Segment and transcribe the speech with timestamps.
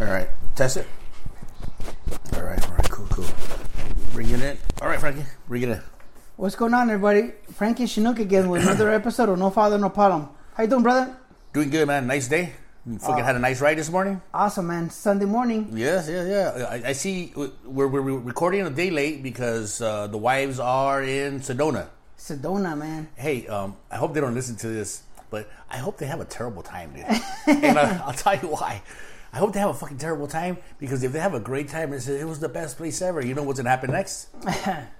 [0.00, 0.86] All right, test it.
[2.34, 3.26] All right, all right, cool, cool.
[4.12, 4.58] Bring it in.
[4.80, 5.80] All right, Frankie, bring it in.
[6.36, 7.32] What's going on, everybody?
[7.54, 10.28] Frankie Chinook again with another episode of No Father, No Problem.
[10.54, 11.16] How you doing, brother?
[11.52, 12.06] Doing good, man.
[12.06, 12.52] Nice day.
[12.84, 14.20] You fucking Uh, had a nice ride this morning.
[14.34, 14.90] Awesome, man.
[14.90, 15.70] Sunday morning.
[15.72, 16.66] Yes, yeah, yeah.
[16.68, 21.38] I, I see we're, we're recording a day late because uh, the wives are in
[21.40, 21.86] Sedona.
[22.18, 23.08] Sedona, man.
[23.14, 26.24] Hey, um, I hope they don't listen to this, but I hope they have a
[26.24, 27.04] terrible time, dude.
[27.62, 28.82] and I, I'll tell you why.
[29.32, 31.92] I hope they have a fucking terrible time because if they have a great time
[31.92, 34.28] and say it was the best place ever, you know what's gonna happen next?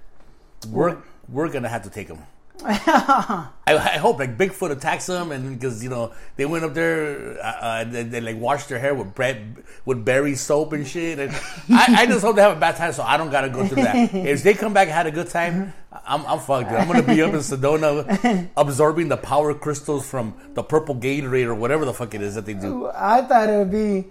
[0.71, 0.97] we're
[1.29, 2.19] we're gonna have to take them.
[2.65, 7.39] I, I hope like Bigfoot attacks them, and because you know they went up there,
[7.43, 11.19] uh, uh, they, they like washed their hair with bread, with berry soap and shit.
[11.19, 11.33] And
[11.71, 13.83] I, I just hope they have a bad time, so I don't gotta go through
[13.83, 14.15] that.
[14.15, 15.73] If they come back and had a good time,
[16.07, 16.71] I'm, I'm fucked.
[16.71, 16.79] Dude.
[16.79, 21.55] I'm gonna be up in Sedona absorbing the power crystals from the purple Gatorade or
[21.57, 22.89] whatever the fuck it is that they do.
[22.95, 24.05] I thought it would be.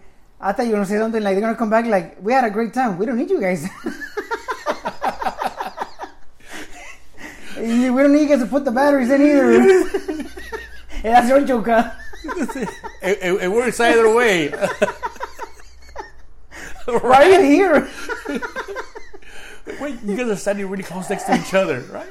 [0.44, 2.44] I thought you were gonna say something like they're gonna come back like we had
[2.46, 2.98] a great time.
[2.98, 3.68] We don't need you guys.
[7.58, 9.64] we don't need you guys to put the batteries in either.
[11.04, 11.68] yeah, that's your joke.
[11.68, 11.92] huh?
[13.02, 14.52] and, and- and we're excited either way.
[16.88, 17.90] Are you here?
[19.80, 22.10] Wait, you guys are standing really close next to each other, right?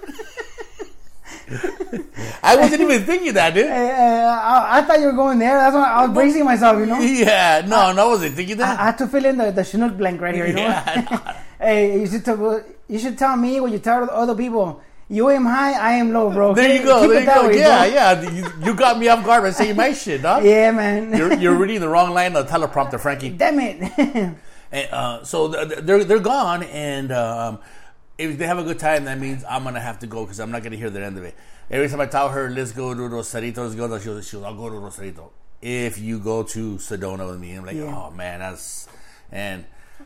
[2.42, 3.66] I wasn't even thinking that, dude.
[3.66, 5.56] Uh, I, I thought you were going there.
[5.58, 6.78] That's why I was bracing myself.
[6.78, 7.00] You know.
[7.00, 8.68] Yeah, no, no, I wasn't thinking that.
[8.68, 8.82] I that.
[8.82, 10.46] had to fill in the, the Chinook blank right here.
[10.46, 10.62] You know.
[10.62, 14.80] Yeah, hey, you should tell you should tell me what you tell other people.
[15.12, 16.54] You aim high, I am low, bro.
[16.54, 17.00] There you go.
[17.00, 17.48] keep There you go.
[17.48, 18.30] way, Yeah, bro.
[18.30, 18.30] yeah.
[18.30, 20.44] You, you got me off guard by saying my shit, dog.
[20.44, 21.12] Yeah, man.
[21.16, 23.30] You're, you're reading the wrong line of the teleprompter, Frankie.
[23.30, 24.34] Damn it.
[24.72, 27.58] And, uh, so they're they're gone, and um,
[28.20, 30.50] if they have a good time, that means I'm gonna have to go because I'm
[30.50, 31.34] not gonna hear the end of it.
[31.70, 34.68] Every time I tell her, "Let's go to Rosarito," let's go, she'll, she'll, I'll go
[34.68, 35.30] to Rosarito.
[35.62, 37.94] If you go to Sedona with me, I'm like, Yeah.
[37.96, 38.88] oh man, that's
[39.32, 39.64] and.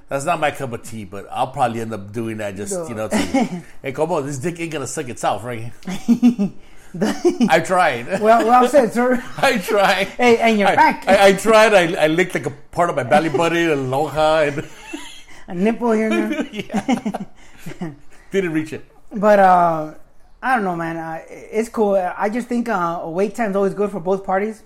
[0.08, 2.88] That's not my cup of tea, but I'll probably end up doing that just, No.
[2.88, 5.72] you know, to, hey, come on, this dick ain't gonna suck itself, right?
[7.48, 8.20] I tried.
[8.20, 9.22] well, well said, sir.
[9.38, 10.08] I tried.
[10.08, 11.08] Hey, and you're I, back.
[11.08, 11.72] I, I tried.
[11.74, 14.68] I, I licked like a part of my belly button and lonja and
[15.46, 16.10] A nipple here
[16.52, 17.24] yeah.
[18.34, 18.84] Didn't reach it.
[19.12, 19.94] But uh,
[20.42, 20.96] I don't know, man.
[20.96, 21.94] Uh, it's cool.
[21.94, 24.62] I just think uh, a wait time's always good for both parties.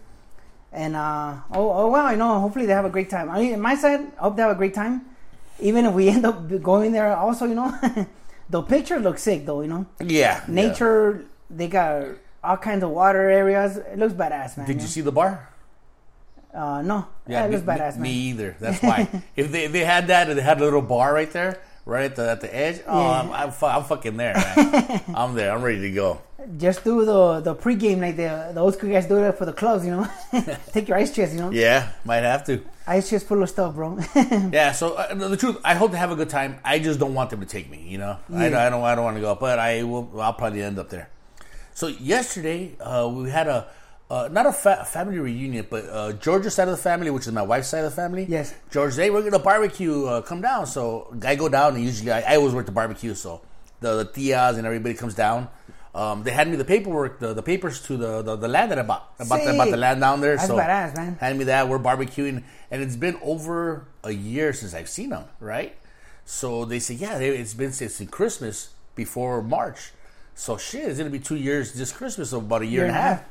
[0.72, 3.30] And uh, oh, oh well, you know, hopefully they have a great time.
[3.30, 5.06] I mean, my side, I hope they have a great time.
[5.60, 7.72] Even if we end up going there, also, you know,
[8.50, 9.62] the picture looks sick, though.
[9.62, 10.42] You know, Yeah.
[10.48, 11.24] nature.
[11.50, 12.04] They got
[12.44, 13.78] all kinds of water areas.
[13.78, 14.66] It looks badass, man.
[14.66, 14.82] Did yeah.
[14.82, 15.48] you see the bar?
[16.52, 17.06] Uh, no.
[17.26, 18.02] Yeah, it me, looks badass, me, man.
[18.02, 18.56] me either.
[18.60, 19.08] That's why.
[19.36, 22.16] if they, they had that and they had a little bar right there, right at
[22.16, 23.20] the, at the edge, oh, Yeah.
[23.20, 25.02] I'm, I'm, fu- I'm fucking there, man.
[25.14, 25.50] I'm there.
[25.52, 26.20] I'm ready to go.
[26.56, 29.52] Just do the the pregame like the the old school guys do it for the
[29.52, 30.06] clubs, you know.
[30.72, 31.50] Take your ice chest, you know.
[31.50, 32.62] Yeah, might have to.
[32.86, 33.98] Ice chest full of stuff, bro.
[34.52, 34.72] Yeah.
[34.72, 36.58] So uh, the truth, I hope to have a good time.
[36.64, 37.84] I just don't want them to take me.
[37.86, 38.82] You know, I, I don't.
[38.82, 40.08] I don't want to go, but I will.
[40.20, 41.10] I'll probably end up there.
[41.74, 43.66] So yesterday, uh, we had a
[44.10, 47.32] uh, not a fa- family reunion, but uh, George's side of the family, which is
[47.32, 48.24] my wife's side of the family.
[48.28, 48.54] Yes.
[48.70, 50.04] George, hey, we're gonna barbecue.
[50.06, 50.66] Uh, come down.
[50.66, 53.14] So I go down, and usually I, I always work the barbecue.
[53.14, 53.42] So
[53.80, 55.48] the, the tias and everybody comes down.
[55.94, 58.78] Um, they hand me the paperwork, the, the papers to the, the, the land that
[58.78, 59.12] I bought.
[59.18, 60.36] I bought, the, the land down there.
[60.36, 61.16] That's so badass, man.
[61.16, 61.68] hand me that.
[61.68, 65.24] We're barbecuing, and it's been over a year since I've seen them.
[65.40, 65.76] Right?
[66.24, 69.92] So they say, yeah, they- it's been since Christmas before March.
[70.34, 72.94] So shit, it's gonna be two years this Christmas, so about a year, and a
[72.94, 73.24] half.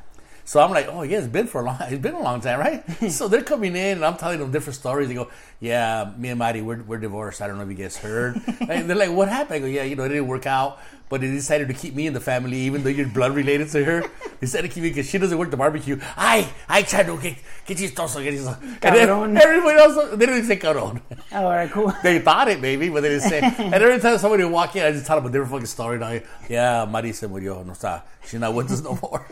[0.48, 2.58] So I'm like, oh yeah, it's been for a long, it's been a long time,
[2.58, 2.82] right?
[3.12, 5.10] so they're coming in, and I'm telling them different stories.
[5.10, 7.42] They go, yeah, me and Marty, we're, we're divorced.
[7.42, 8.42] I don't know if you guys heard.
[8.62, 9.56] and they're like, what happened?
[9.56, 12.08] I go, yeah, you know, it didn't work out, but they decided to keep me
[12.08, 14.02] in the family, even though you're blood related to her.
[14.04, 16.00] They decided to keep me because she doesn't work the barbecue.
[16.16, 17.36] I, I tried to get,
[17.66, 18.62] get chistoso, get chistoso.
[18.62, 19.38] And then Cabrón.
[19.38, 21.02] everybody else, they didn't say cabrón.
[21.34, 21.94] Oh, all right, cool.
[22.04, 23.42] They thought it maybe, but they didn't say.
[23.42, 26.00] and every time somebody would walk in, I just tell them a different fucking story.
[26.00, 28.04] Now, yeah, Mari se murió, no está.
[28.26, 29.28] She's not with us no more.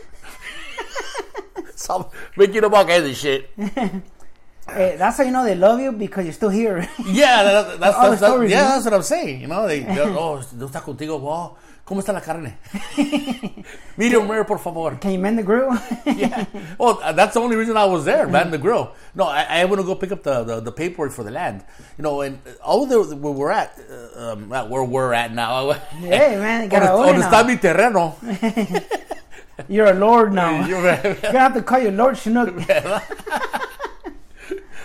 [1.76, 3.50] So making them all kinds of shit.
[3.56, 6.88] Hey, that's how you know they love you because you're still here.
[7.06, 8.68] Yeah, that, that's, that's, that- stories, yeah, ¿no?
[8.68, 9.40] that's what I'm saying.
[9.42, 11.56] You know, they, oh, no está contigo, wow.
[11.86, 12.58] ¿Cómo está la carne?
[13.96, 14.96] Medium rare, por favor.
[14.96, 15.72] Can you mend the grill?
[16.04, 16.44] yeah.
[16.80, 18.50] Well, uh, that's the only reason I was there, man.
[18.50, 18.92] The grill.
[19.14, 21.62] No, I, I want to go pick up the, the, the paperwork for the land.
[21.96, 25.70] You know, and all the where we're at, uh, um, where we're at now.
[26.00, 28.16] Hey, man, you gotta Donde own it está mi terreno.
[29.68, 30.66] You're a lord now.
[30.68, 30.82] You're
[31.14, 32.54] gonna have to call you Lord Chinook.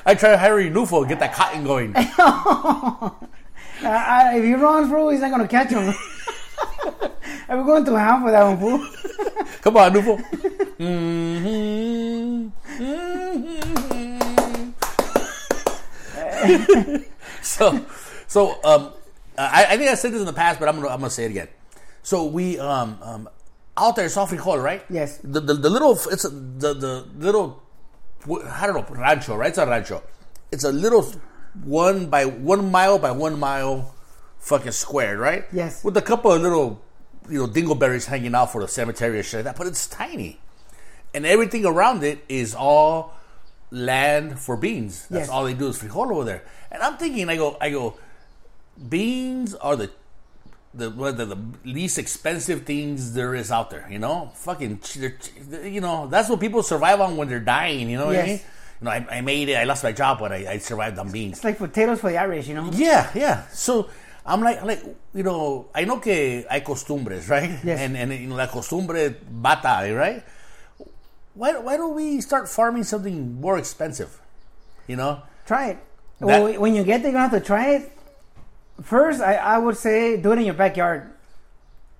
[0.04, 1.94] I try to hiring Nufo, get that cotton going.
[1.96, 3.12] I,
[3.84, 5.94] I, if he runs, bro, he's not gonna catch him.
[7.50, 8.80] I'm going to half with that one, fool.
[9.62, 10.18] Come on, Nufo.
[10.80, 12.52] Mhm.
[17.42, 17.86] so,
[18.28, 18.94] so um,
[19.38, 21.26] I, I think I said this in the past, but I'm gonna I'm gonna say
[21.26, 21.48] it again.
[22.04, 23.30] So we um, um
[23.78, 24.84] out there, soft frijol, right?
[24.90, 25.18] Yes.
[25.24, 27.62] The, the the little it's a, the the little
[28.46, 29.50] I don't know rancho, right?
[29.50, 30.04] It's a rancho.
[30.52, 31.04] It's a little
[31.64, 33.94] one by one mile by one mile,
[34.40, 35.46] fucking squared, right?
[35.52, 35.84] Yes.
[35.84, 36.82] With a couple of little
[37.30, 40.40] you know dingleberries hanging out for the cemetery and shit like that, but it's tiny,
[41.14, 43.14] and everything around it is all
[43.72, 45.08] land for beans.
[45.08, 45.30] That's Yes.
[45.30, 46.44] all they do is frijol over there.
[46.72, 47.96] And I'm thinking, I go, I go,
[48.90, 49.90] beans are the
[50.74, 53.88] the one of the least expensive things there is out there.
[53.90, 55.32] You know, fucking, ch- they're ch-
[55.66, 57.90] you know, that's what people survive on when they're dying.
[57.90, 58.28] You know what I Yes.
[58.28, 58.40] mean?
[58.82, 59.56] You know, I, I made it.
[59.56, 61.38] I lost my job, but I, I survived on beans.
[61.38, 62.70] It's like potatoes for the Irish, you know.
[62.74, 63.48] Yeah, yeah.
[63.52, 63.90] So
[64.26, 64.82] I'm like, like
[65.14, 67.60] you know, I know que hay costumbres, right?
[67.64, 67.80] Yes.
[67.80, 70.24] And and you know, la costumbre bata, right?
[71.34, 74.20] Why why don't we start farming something more expensive?
[74.88, 75.22] You know?
[75.46, 75.78] Try it.
[76.20, 77.92] That- well, when you get there, you have to try it.
[78.84, 81.10] First, I, I would say do it in your backyard.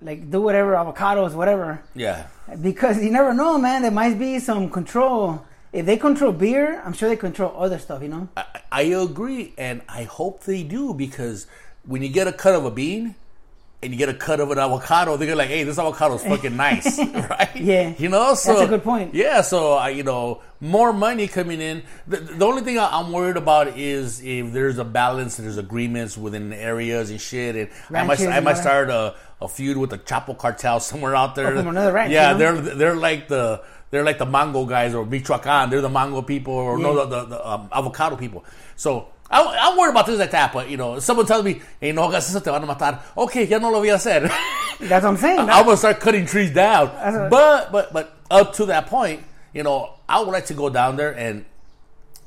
[0.00, 2.26] Like do whatever avocados, whatever, Yeah.
[2.60, 3.82] because you never know, man.
[3.82, 5.44] There might be some control.
[5.72, 8.02] If they control beer, I'm sure they control other stuff.
[8.02, 8.28] You know.
[8.36, 11.46] I, I agree, and I hope they do because
[11.86, 13.14] when you get a cut of a bean
[13.80, 16.98] and you get a cut of an avocado, they're like, "Hey, this avocado's fucking nice,
[17.30, 17.94] right?" Yeah.
[17.96, 18.34] you know.
[18.34, 19.14] So That's a good point.
[19.14, 21.82] Yeah, so I, you know, more money coming in.
[22.06, 26.52] The, the only thing I'm worried about is if there's a balance, there's agreements within
[26.52, 30.38] areas and shit, and I might I might start a, a feud with the Chapo
[30.38, 31.52] cartel somewhere out there.
[31.54, 32.60] Oh, another ranch, Yeah, you know?
[32.60, 33.60] they're they're like the
[33.90, 35.68] they're like the mango guys or Michoacan.
[35.68, 38.44] They're the mango people or no the, the, the um, avocado people.
[38.76, 40.52] So I, I'm worried about things like that.
[40.52, 43.46] But you know, someone tells me, "Hey, no hagas eso, te van a matar." Okay,
[43.46, 44.28] ya no lo voy a hacer.
[44.78, 45.40] That's what I'm saying.
[45.50, 46.86] I'm gonna start cutting trees down.
[47.28, 50.96] But but but up to that point, you know, I would like to go down
[50.96, 51.44] there and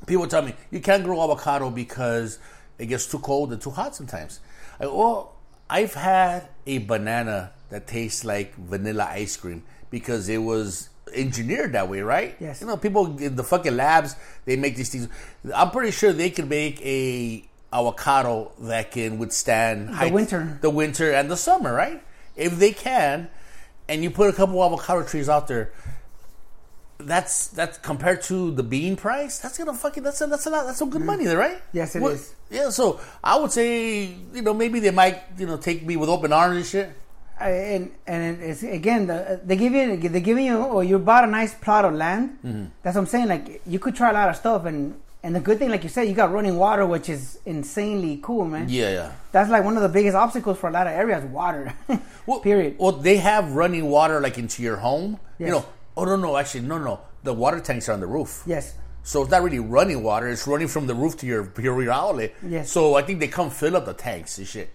[0.06, 2.38] people tell me you can't grow avocado because
[2.78, 4.40] it gets too cold and too hot sometimes.
[4.78, 5.32] I go, well,
[5.68, 11.88] I've had a banana that tastes like vanilla ice cream because it was engineered that
[11.88, 12.36] way, right?
[12.38, 12.60] Yes.
[12.60, 15.08] You know, people in the fucking labs they make these things.
[15.54, 20.58] I'm pretty sure they can make a avocado that can withstand the winter.
[20.60, 22.02] the winter and the summer, right?
[22.36, 23.28] If they can,
[23.88, 25.72] and you put a couple avocado trees out there,
[26.98, 29.38] that's that's compared to the bean price.
[29.38, 30.66] That's gonna fucking that's a, that's a lot.
[30.66, 31.60] That's some good money there, right?
[31.72, 32.34] Yes, it it is.
[32.50, 36.08] Yeah, so I would say you know maybe they might you know take me with
[36.08, 36.88] open arms and shit.
[37.38, 41.24] I- and and it's again the, they give you they give you or you bought
[41.24, 42.38] a nice plot of land.
[42.44, 42.64] Mm-hmm.
[42.82, 43.28] That's what I'm saying.
[43.28, 45.90] Like you could try a lot of stuff, and and the good thing, like you
[45.90, 48.68] said, you got running water, which is insanely cool, man.
[48.70, 49.12] Yeah, yeah.
[49.32, 51.74] That's like one of the biggest obstacles for a lot of areas: water.
[52.26, 52.76] Well, Period.
[52.78, 55.20] Well, they have running water like into your home.
[55.38, 55.64] You know.
[55.96, 57.00] Oh no, no, actually, no, no.
[57.22, 58.42] The water tanks are on the roof.
[58.46, 58.74] yes.
[59.02, 62.34] So it's not really running water; it's running from the roof to your your, outlet.
[62.44, 62.72] Yes.
[62.72, 64.70] So I think they come fill up the tanks and shit.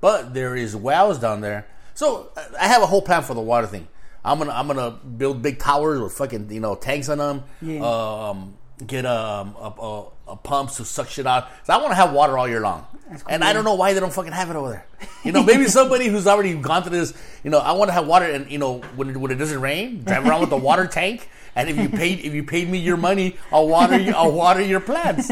[0.00, 1.66] But there is wells down there.
[1.94, 3.88] So uh, I have a whole plan for the water thing.
[4.24, 7.42] I'm gonna I'm gonna build big towers with fucking you know tanks on them.
[7.60, 7.80] Yeah.
[7.80, 8.56] Um,
[8.86, 11.48] get um, a, a, a pumps to suck shit out.
[11.64, 12.86] So I want to have water all year long.
[13.08, 13.44] That's And.
[13.44, 14.86] I don't know why they don't fucking have it over there.
[15.24, 17.14] You know, maybe somebody who's already gone through this.
[17.42, 19.60] You know, I want to have water, and you know, when it, when it doesn't
[19.60, 21.28] rain, drive around with a water tank.
[21.56, 24.60] And if you paid if you paid me your money, I'll water you, I'll water
[24.60, 25.30] your plants.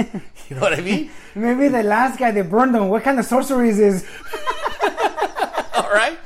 [0.48, 1.10] You know what I mean?
[1.34, 2.88] Maybe the last guy they burned them.
[2.88, 4.06] What kind of sorcery is this?
[5.74, 6.18] All right,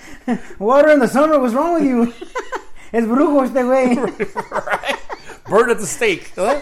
[0.58, 1.38] Water in the summer.
[1.38, 2.02] What's wrong with you?
[2.92, 4.50] it's brujo este güey.
[4.66, 4.98] right.
[5.48, 6.32] Burn at the stake.
[6.34, 6.60] Huh?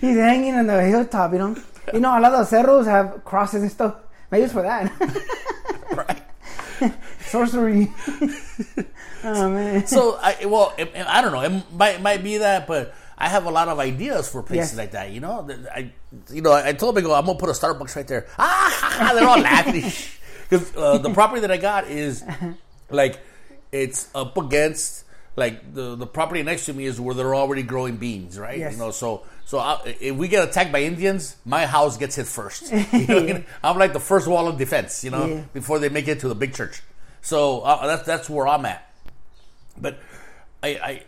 [0.00, 1.56] He's hanging on the hilltop, you know.
[1.92, 3.94] You know, a lot of cerros have crosses and stuff.
[4.30, 4.92] Maybe it's for that.
[5.96, 6.22] Right.
[7.20, 7.92] Sorcery.
[9.24, 9.86] oh man.
[9.86, 11.40] So I well, it, it- I don't know.
[11.42, 14.76] It might might be that, but I have a lot of ideas for places Yes.
[14.78, 15.10] like that.
[15.12, 15.92] You know, I
[16.30, 18.26] you know I told them I go, I'm gonna put a Starbucks right there.
[18.38, 19.90] Ah, they're all laughing
[20.50, 22.22] because uh, the property that I got is
[22.90, 23.20] like
[23.72, 25.04] it's up against
[25.36, 28.58] like the the property next to me is where they're already growing beans, right?
[28.58, 28.72] Yes.
[28.72, 32.26] You know, so so I, if we get attacked by Indians, my house gets hit
[32.26, 32.72] first.
[32.92, 35.40] You know, I'm like the first wall of defense, you know, Yeah.
[35.52, 36.82] before they make it to the big church.
[37.22, 38.82] So uh, that's that's where I'm at.
[39.78, 39.98] But
[40.62, 41.02] I, I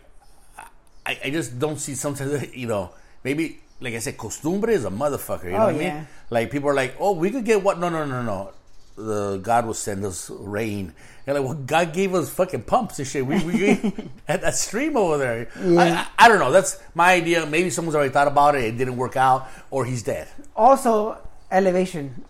[1.07, 2.91] I I just don't see sometimes you know
[3.25, 5.45] maybe like I said, costumbre is a motherfucker.
[5.45, 5.83] You know Oh, what I mean?
[5.87, 6.05] yeah.
[6.31, 7.79] Like people are like, oh, we could get what?
[7.79, 8.51] No, no, no, no.
[8.97, 10.93] The God will send us rain.
[11.29, 13.27] And like, well, God gave us fucking pumps and shit.
[13.27, 13.75] We, we
[14.27, 15.49] had that stream over there.
[15.79, 16.51] I, I, I don't know.
[16.51, 17.45] That's my idea.
[17.45, 18.65] Maybe someone's already thought about it.
[18.65, 20.27] It didn't work out, or he's dead.
[20.57, 21.19] Also,
[21.51, 22.25] elevation.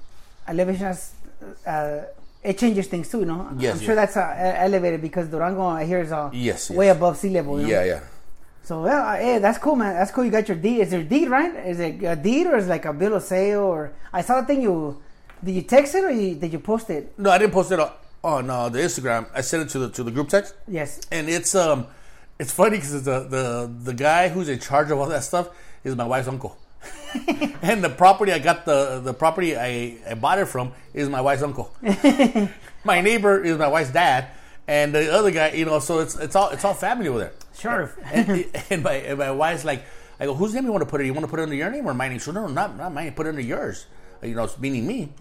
[0.49, 1.13] Elevation has,
[1.65, 2.01] uh,
[2.43, 3.49] it changes things too, you know.
[3.57, 4.15] Yes, I'm sure yes.
[4.15, 6.97] that's uh, elevated because Durango, I hear, is uh, Yes, way yes.
[6.97, 7.61] above sea level.
[7.61, 7.73] You know?
[7.73, 8.01] Yeah, yeah.
[8.65, 9.95] So uh, hey, that's cool, man.
[9.95, 10.25] That's cool.
[10.25, 10.81] You got your deed.
[10.81, 11.55] Is there a deed, right?
[11.55, 13.61] Is it a deed or is it like a bill of sale?
[13.61, 14.61] Or I saw the thing.
[14.61, 15.01] You
[15.43, 17.17] did you text it or you, did you post it?
[17.17, 17.93] No, I didn't post it on,
[18.29, 19.27] on uh, the Instagram.
[19.35, 21.01] I sent it to the to the group text, Yes.
[21.11, 21.87] and it's um,
[22.39, 25.49] it's funny because the the the guy who's in charge of all that stuff
[25.85, 26.57] is my wife's uncle.
[27.63, 31.21] and the property I got the the property I, I bought it from is my
[31.21, 31.73] wife's uncle.
[32.85, 34.29] my neighbor is my wife's dad,
[34.69, 37.33] and the other guy, you know, so it's it's all it's all family over there.
[37.59, 37.91] Sure.
[38.13, 39.83] and, and my and my wife's like,
[40.21, 41.07] I go, whose name you want to put it?
[41.07, 42.19] You want to put it under your name or my name?
[42.19, 43.13] She goes, no, no, not not mine.
[43.13, 43.87] Put it under yours.
[44.23, 45.13] You know, meaning me.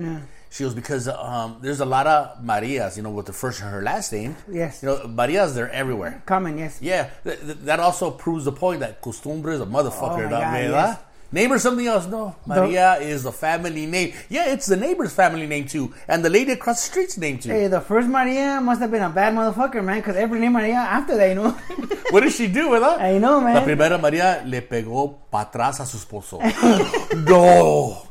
[0.50, 3.70] She goes because um, there's a lot of Marias, you know, with the first and
[3.70, 4.36] her last name.
[4.52, 4.82] Yes.
[4.82, 6.24] You know, Marias, they're everywhere.
[6.26, 6.80] Common, yes.
[6.82, 10.30] Yeah, th- th- that also proves the point that costumbre is a motherfucker, Oh.
[10.30, 11.00] God, yes.
[11.30, 12.08] Name or something else?
[12.08, 14.14] No, Maria is the family name.
[14.30, 17.50] Yeah, it's the neighbor's family name too, and the lady across the street's name too.
[17.50, 20.78] Hey, the first Maria must have been a bad motherfucker, man, because every name Maria
[20.78, 21.52] after that, you know.
[22.12, 23.02] What did she do, verdad?
[23.02, 23.56] I know, man.
[23.56, 26.40] La primera María le pegó para atrás a su esposo.
[27.18, 28.04] no.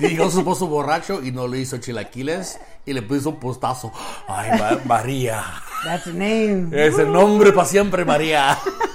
[0.00, 3.92] Llegó su esposo borracho y no le hizo chilaquiles y le puso un postazo.
[4.26, 4.50] Ay,
[4.84, 5.44] María.
[5.84, 6.70] That's the name.
[6.72, 8.58] Es el nombre para siempre, María.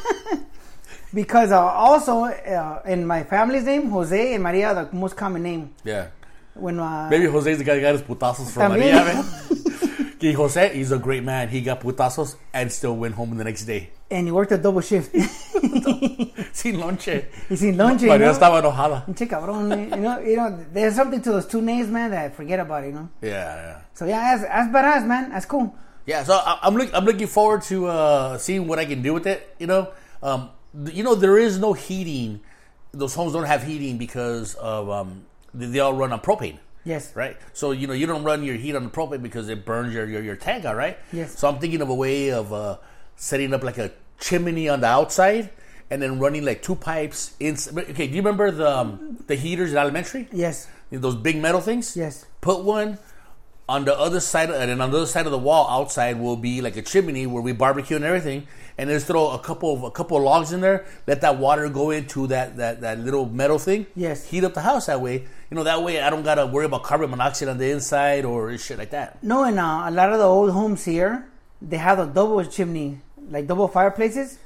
[1.13, 5.41] Because uh, also uh, in my family's name, Jose and Maria are the most common
[5.43, 5.73] name.
[5.83, 6.07] Yeah.
[6.53, 8.93] When uh, Maybe Jose's the guy that got his putazos from También.
[8.93, 9.25] María, man.
[10.19, 11.47] Que Jose, he's a great man.
[11.47, 13.91] He got putazos and still went home the next day.
[14.09, 15.11] and he worked a double shift.
[16.53, 17.25] Sin lonche.
[17.49, 18.31] He's in lunch, you María know.
[18.31, 19.05] estaba enojada.
[19.15, 19.95] Che cabrón, eh.
[19.95, 22.83] you know, you know, there's something to those two names, man, that I forget about,
[22.85, 23.09] you know.
[23.21, 23.81] Yeah, yeah.
[23.93, 25.29] So yeah, that's, that's badass, man.
[25.29, 25.75] That's cool.
[26.05, 29.13] Yeah, so I- I'm look, I'm looking forward to uh, seeing what I can do
[29.13, 29.55] with it.
[29.59, 29.89] You know,
[30.23, 30.49] um,
[30.91, 32.41] you know there is no heating.
[32.91, 37.15] Those homes don't have heating because of um, they, they all run on propane, Yes.
[37.15, 37.37] right?
[37.53, 40.05] So you know you don't run your heat on the propane because it burns your
[40.07, 40.97] your, your tank out, right?
[41.11, 41.37] Yes.
[41.37, 42.77] So I'm thinking of a way of uh,
[43.15, 45.49] setting up like a chimney on the outside
[45.89, 47.55] and then running like two pipes in.
[47.77, 50.27] Okay, do you remember the um, the heaters in elementary?
[50.31, 50.67] Yes.
[50.91, 51.97] Those big metal things?
[51.97, 52.25] Yes.
[52.39, 52.97] Put one
[53.69, 56.37] on the other side, and then on the other side of the wall outside will
[56.37, 58.47] be like a chimney where we barbecue and everything.
[58.79, 60.85] And just throw a couple of a couple of logs in there.
[61.07, 63.87] Let that water go into that that, that little metal thing.
[63.95, 64.29] Yes.
[64.29, 65.25] Heat up the house that way.
[65.49, 68.55] You know that way I don't gotta worry about carbon monoxide on the inside or
[68.57, 69.23] shit like that.
[69.23, 71.25] No, and uh, a lot of the old homes here,
[71.61, 72.99] they have a double chimney,
[73.31, 74.37] like double fireplaces,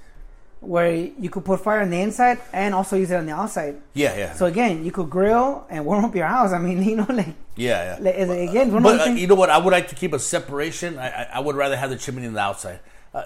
[0.62, 3.82] where you could put fire on the inside and also use it on the outside.
[3.94, 6.54] Yeah, yeah, So again, you could grill and warm up your house.
[6.54, 8.24] I mean, you know, like, yeah, yeah.
[8.24, 9.50] like again, one But of the uh, you know what?
[9.50, 10.98] I would like to keep a separation.
[11.00, 12.80] I, I, I would rather have the chimney on the outside.
[13.14, 13.24] Uh,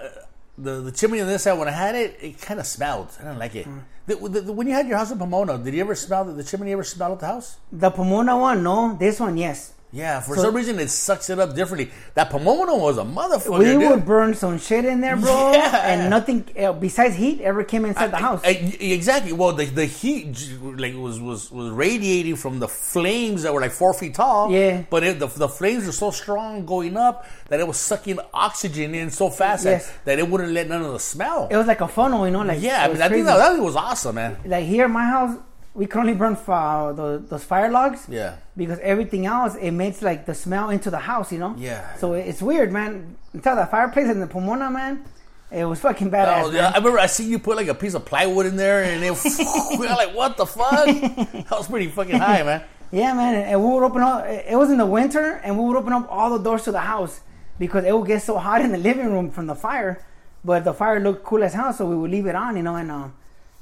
[0.57, 3.09] the the chimney on this side, when I had it, it kind of smelled.
[3.19, 3.67] I don't like it.
[3.67, 3.81] Mm.
[4.07, 6.33] The, the, the- when you had your house in Pomona, did you ever smell the,
[6.33, 6.71] the chimney?
[6.73, 7.57] Ever smell at the house?
[7.71, 8.95] the Pomona one, no.
[8.99, 9.73] This one, yes.
[9.95, 11.89] Yeah, for So- some reason it sucks it up differently.
[12.15, 13.59] That Pomona was a motherfucker.
[13.59, 13.89] We dude.
[13.89, 15.87] would burn some shit in there, bro, Yeah.
[15.91, 18.41] and nothing uh, besides heat ever came inside the house.
[18.43, 19.31] I- I- exactly.
[19.31, 23.71] Well, the, the heat like was, was was radiating from the flames that were like
[23.71, 24.51] four feet tall.
[24.51, 24.83] Yeah.
[24.89, 28.93] But it, the the flames were so strong going up that it was sucking oxygen
[28.95, 29.87] in so fast Yes.
[29.87, 31.47] that, that it wouldn't let none of the smell.
[31.49, 33.57] it was like a funnel, you know, like yeah, I mean, I think that, that
[33.61, 34.37] was awesome, man.
[34.45, 35.37] like here in my house,
[35.75, 38.07] we can only burn uh, those, those fire logs.
[38.09, 38.37] Yeah.
[38.55, 41.53] Because everything else, it makes like the smell into the house, you know.
[41.57, 41.95] Yeah.
[41.97, 43.17] So it's weird, man.
[43.33, 45.03] Until that fireplace in the Pomona, man,
[45.51, 46.43] it was fucking badass.
[46.43, 46.71] Oh, yeah.
[46.73, 49.11] I remember I see you put like a piece of plywood in there, and it
[49.77, 50.85] we're like, what the fuck?
[50.85, 52.63] that was pretty fucking high, man.
[52.91, 54.25] Yeah, man, and we would open up.
[54.25, 56.79] It was in the winter, and we would open up all the doors to the
[56.79, 57.19] house
[57.59, 60.05] because it would get so hot in the living room from the fire.
[60.45, 62.75] But the fire looked cool as hell, so we would leave it on, you know.
[62.75, 63.07] And uh,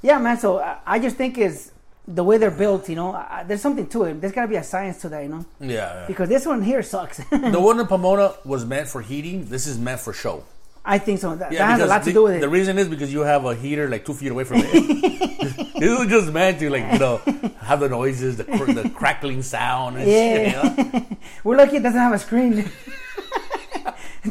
[0.02, 0.38] yeah, man.
[0.38, 1.72] So I, I just think is
[2.06, 3.24] the way they're built, you know.
[3.46, 4.20] There's something to it.
[4.20, 5.44] There's gotta be a science to that, you know.
[5.60, 5.68] Yeah.
[5.68, 6.04] yeah.
[6.06, 7.18] Because this one here sucks.
[7.30, 9.46] The one in Pomona was meant for heating.
[9.46, 10.44] This is meant for show.
[10.84, 11.34] I think so.
[11.34, 12.40] That, Yeah, that has a lot to do with it.
[12.40, 14.70] The reason is because you have a heater like two feet away from it.
[15.78, 17.22] this was just meant to like you know
[17.60, 19.96] have the noises, the, cr- the crackling sound.
[19.96, 20.34] And Yeah.
[20.34, 21.06] shit, you know?
[21.42, 22.70] We're lucky it doesn't have a screen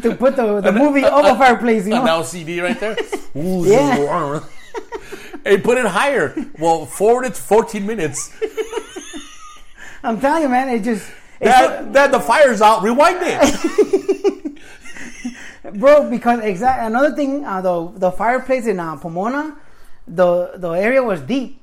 [0.02, 2.02] to put the, the movie over a fireplace, you An.
[2.08, 2.96] LCD right there.
[3.36, 4.40] Ooh, Yeah.
[5.44, 6.34] Hey, put it higher.
[6.58, 8.32] Well, forward it to 14 minutes.
[10.04, 11.10] I'm telling you, man, it just.
[11.42, 12.84] It's That, that the fire's out.
[12.84, 14.60] Rewind it.
[15.76, 19.56] bro because exact another thing uh, the the fireplace in uh, Pomona
[20.08, 21.60] the the area was deep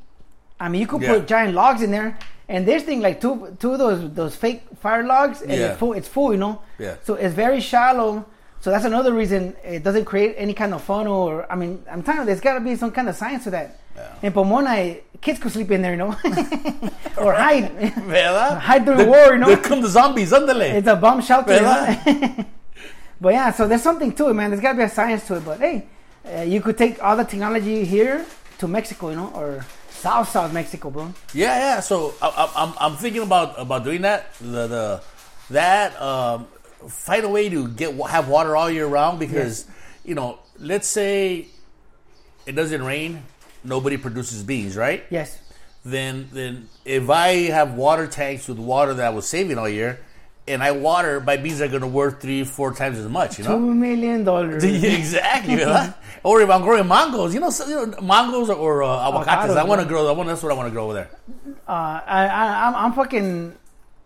[0.59, 1.13] I mean you could Yeah.
[1.19, 2.19] put giant logs in there
[2.49, 5.69] and this thing like two two of those those fake fire logs and Yeah.
[5.73, 6.95] it's full it's full you know Yeah.
[7.05, 8.25] so it's very shallow
[8.61, 12.03] so that's another reason it doesn't create any kind of funnel or I mean I'm
[12.03, 13.81] telling you there's got to be some kind of science to that
[14.23, 16.09] in Pomona kids could sleep in there you know
[17.19, 17.71] or hide
[18.07, 18.59] ¿Verdad?
[18.59, 19.47] Hide during There- war, you know?
[19.49, 20.33] There come the zombies.
[20.33, 20.75] Ándale.
[20.75, 21.59] It's a bomb shelter.
[21.59, 22.07] ¿Verdad?
[22.07, 22.45] you know?
[23.21, 24.51] but yeah, so there's something to it, man.
[24.51, 25.45] There's got to be a science to it.
[25.45, 25.87] But hey,
[26.25, 28.25] uh, you could take all the technology here
[28.59, 31.13] to Mexico, you know, or South South Mexico, bro.
[31.35, 31.81] Yeah, yeah.
[31.81, 34.33] So I, I, I'm I'm thinking about about doing that.
[34.41, 35.03] The the
[35.51, 36.47] that um,
[36.89, 39.67] find a way to get have water all year round because
[40.05, 41.47] you know let's say
[42.47, 43.23] it doesn't rain,
[43.65, 45.05] nobody produces beans, right?
[45.11, 45.39] Yes.
[45.85, 50.01] Then then if I have water tanks with water that I was saving all year.
[50.49, 53.39] And I water, my beans are going to worth three, four times as much.
[53.39, 54.65] You know, Two million dollars.
[54.99, 55.63] exactly.
[56.25, 59.57] or if I'm growing mangoes, you know, so, you know mangoes or uh, avocados.
[59.57, 60.09] I want to grow.
[60.09, 60.29] I want.
[60.29, 61.11] That's what I want to grow over there.
[61.69, 63.55] Uh, I, I, I'm, I'm fucking,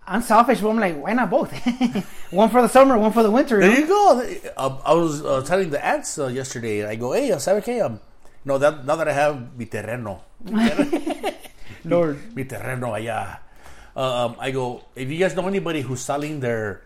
[0.06, 1.50] I'm selfish, but I'm like, why not both?
[2.30, 3.56] one for the summer, one for the winter.
[3.56, 4.20] You There know?
[4.22, 4.52] you go.
[4.56, 6.84] Uh, I was uh, telling the ants uh, yesterday.
[6.86, 7.82] I go, hey, uh, ¿sabe qué?
[7.84, 8.00] Um,
[8.44, 10.20] no, that, now that I have mi terreno,
[11.84, 12.18] Lord.
[12.34, 13.38] mi terreno allá.
[13.96, 16.82] Uh, um, I go, if you guys know anybody who's selling their,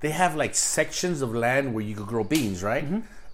[0.00, 2.84] they have like sections of land where you could grow beans, right?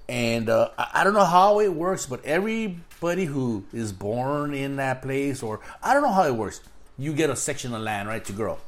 [0.09, 4.77] And uh, I, I don't know how it works, but everybody who is born in
[4.77, 6.61] that place, or I don't know how it works,
[6.99, 8.59] you get a section of land, right, to grow.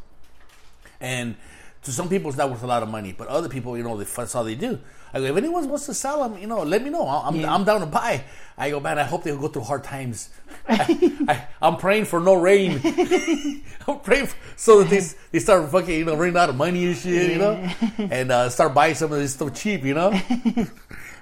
[1.00, 1.36] And
[1.82, 3.96] to some people, it's not worth a lot of money, but other people, you know,
[3.96, 4.78] they, that's all they do.
[5.12, 7.08] I go, if anyone wants to sell them, you know, let me know.
[7.08, 7.54] I'm, Yeah.
[7.54, 8.24] I'm down to buy.
[8.58, 10.28] I go, man, I hope they go through hard times.
[10.68, 12.80] I, am praying for no rain.
[13.86, 15.00] I'm praying for, so that they,
[15.32, 18.50] they start fucking, you know, running out of money and shit, you know, and uh,
[18.50, 20.10] start buying some of this stuff cheap, you know.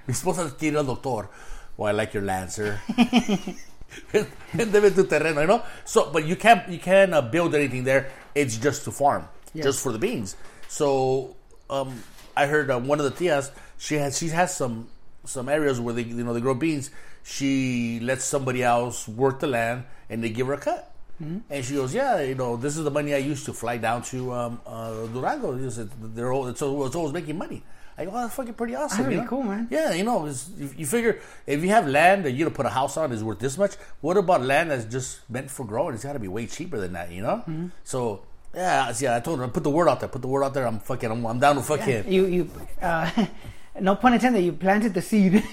[0.06, 1.28] Mi esposa quiere al doctor.
[1.76, 2.80] Well, I like your land, sir.
[4.52, 5.62] Véndeme tu terreno, you know.
[5.84, 8.10] So, but you can't you can't uh, build anything there.
[8.34, 9.28] It's just to farm,
[9.64, 10.36] just for the beans.
[10.68, 11.36] So,
[11.70, 12.02] um,
[12.36, 13.50] I heard uh, one of the tias.
[13.78, 14.88] She has she has some
[15.24, 16.90] some areas where they you know they grow beans.
[17.22, 20.92] She lets somebody else work the land, and they give her a cut.
[21.48, 24.02] And she goes, yeah, you know, this is the money I used to fly down
[24.02, 25.58] to um, uh, Durango.
[25.58, 27.62] She said, They're all, it's, always, it's always making money.
[27.98, 29.04] I go, oh, that's fucking pretty awesome.
[29.04, 29.26] That's you know?
[29.26, 29.68] cool, man.
[29.70, 32.66] Yeah, you know, it's, you, you figure if you have land that you to put
[32.66, 35.94] a house on is worth this much, what about land that's just meant for growing?
[35.94, 37.36] It's got to be way cheaper than that, you know.
[37.48, 37.68] Mm-hmm.
[37.84, 38.25] So
[38.56, 40.08] yeah, yeah, I told her put the word out there.
[40.08, 40.66] Put the word out there.
[40.66, 41.10] I'm fucking.
[41.10, 42.10] I'm, I'm down to fucking.
[42.10, 42.50] You, you,
[42.82, 43.10] uh,
[43.80, 45.44] no pun intended, you planted the seed.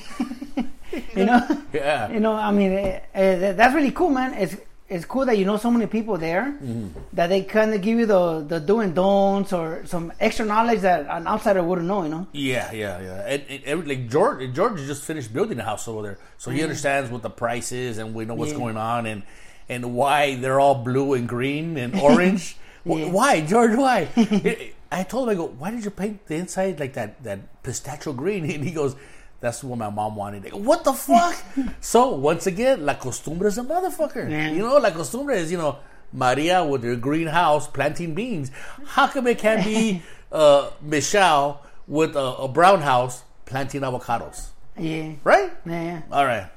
[1.16, 1.60] you know?
[1.74, 2.12] Yeah.
[2.12, 4.36] You know, I mean, uh, uh, that's really cool, man.
[4.36, 4.56] It's,
[4.88, 6.90] it's cool that you know so many people there Mm-hmm.
[7.14, 10.82] that they kind of give you the, the do and don'ts or some extra knowledge
[10.82, 12.28] that an outsider wouldn't know, you know?
[12.32, 13.26] Yeah, yeah, yeah.
[13.26, 16.62] And, and every, like George, George just finished building a house over there, so he
[16.62, 18.60] understands what the price is and we know what's Yeah.
[18.60, 19.24] going on and
[19.68, 22.56] and why they're all blue and green and orange.
[22.86, 23.10] Yeah.
[23.10, 23.76] Why, George?
[23.76, 24.08] Why?
[24.92, 28.14] I told him, I go, why did you paint the inside like that that pistachio
[28.14, 28.44] green?
[28.52, 28.96] And he goes.
[29.40, 30.46] That's what my mom wanted.
[30.46, 31.36] I go, what the fuck?
[31.82, 34.32] so once again, la costumbre is a motherfucker.
[34.32, 34.50] Yeah.
[34.52, 35.80] You know, la costumbre is you know
[36.14, 38.52] Maria with her greenhouse planting beans.
[38.86, 44.52] How come it can't be uh, Michelle with a, a brown house planting avocados?
[44.78, 45.12] Yeah.
[45.26, 45.52] Right?
[45.66, 46.04] Yeah.
[46.10, 46.48] All right.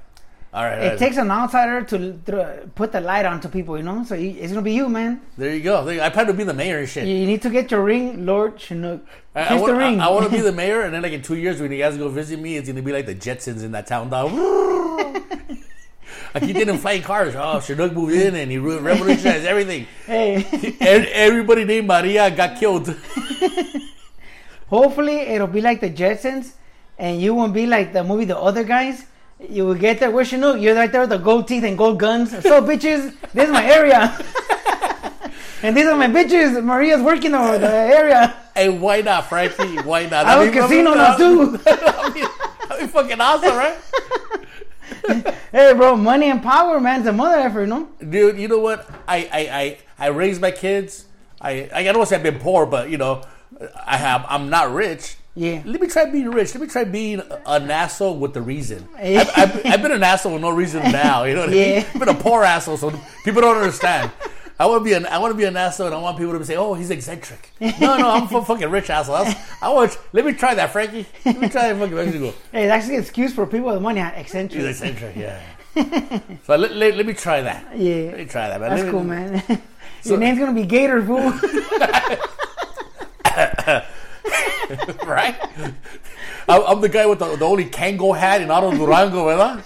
[0.57, 0.83] All right.
[0.83, 0.99] It right.
[0.99, 4.05] takes an outsider to put the light on to people, you know?
[4.05, 5.21] So you, it's going to be you, man.
[5.37, 5.87] there you go.
[5.87, 7.07] I plan to be the mayor and shit.
[7.07, 9.05] You, need to get your ring, Lord Chinook.
[9.35, 10.01] I, Kiss I, the want, ring.
[10.01, 11.99] I, want to be the mayor, and then like in two years when you guys
[11.99, 14.33] go visit me, it's gonna be like the Jetsons in that town, dog.
[16.33, 17.35] Aquí tienen flying cars.
[17.37, 19.87] Oh, Chinook moved in and he revolutionized everything.
[20.07, 20.43] hey,
[20.81, 22.89] Everybody named Maria got killed.
[24.69, 26.53] hopefully it'll be like the Jetsons,
[26.99, 29.05] and you won't be like the movie The Other Guys.
[29.39, 30.11] You will get there.
[30.11, 30.61] Where's Chinook?
[30.61, 32.31] You're right there with the gold teeth and gold guns.
[32.31, 34.01] So, bitches, this is my area.
[35.63, 36.63] and these are my bitches.
[36.65, 38.35] Maria's working over the area.
[38.55, 39.77] Hey, why not, Frankie?
[39.83, 40.25] Why not?
[40.25, 41.61] I have a casino now, too.
[41.67, 42.25] I mean,
[42.69, 43.77] that'd be fucking awesome, right?
[45.53, 47.89] Hey, bro, money and power, man, it's a mother effort, no?
[47.99, 48.89] Dude, you know what?
[49.09, 51.07] I I I, I raised my kids.
[51.41, 53.23] I I don't want to say I've been poor, but you know,
[53.87, 54.27] I have.
[54.29, 55.17] I'm not rich.
[55.37, 55.63] Yeah.
[55.67, 56.55] Let me try being rich.
[56.55, 58.89] Let me try being an asshole with the reason.
[58.97, 61.25] I've, I've, I've been an asshole with no reason now.
[61.25, 61.79] You know what I mean?
[61.93, 62.91] I've been a poor asshole, so
[63.25, 64.11] people don't understand.
[64.59, 66.33] I want to be an I want to be an asshole, and I want people
[66.39, 69.17] to say, "Oh, he's eccentric." No, no, I'm a fucking rich asshole.
[69.19, 69.99] That's- I want.
[70.15, 71.05] Let me try that, Frankie.
[71.27, 72.33] Let me try that fucking Mexico.
[72.51, 74.65] Hey, that's an excuse for people with money, He's eccentric.
[74.65, 75.43] eccentric, yeah.
[76.47, 77.77] so let, let, let me try that.
[77.77, 78.13] Yeah.
[78.13, 78.71] Let me try that, man.
[78.71, 79.43] That's me- cool, man.
[80.01, 81.33] So- Your name's gonna be Gator, fool.
[85.07, 85.37] right?
[86.49, 89.63] I'm, the guy with the, the only Kangol hat in Auto Durango, ¿verdad?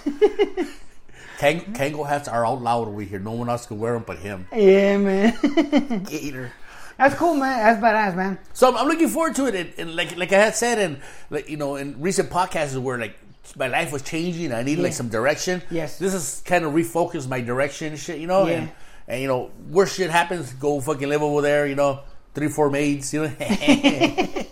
[1.37, 3.19] Kang, Kangol hats are outlawed over here.
[3.19, 4.47] No one else can wear them but him.
[4.55, 6.03] yeah, man.
[6.03, 6.51] Gator.
[6.97, 7.57] That's cool, man.
[7.57, 8.37] That's badass, man.
[8.53, 11.01] So I'm, I'm looking forward to it, and, and like like I had said, and
[11.31, 13.17] like you know, in recent podcasts where like
[13.55, 15.63] my life was changing, I needed like some direction.
[15.71, 15.97] Yes.
[15.97, 18.53] this is kind of refocus my direction, shit, you know, Yeah.
[18.53, 18.71] and
[19.07, 22.01] and you know, where shit happens, go fucking live over there, you know,
[22.35, 23.31] three four maids, you know.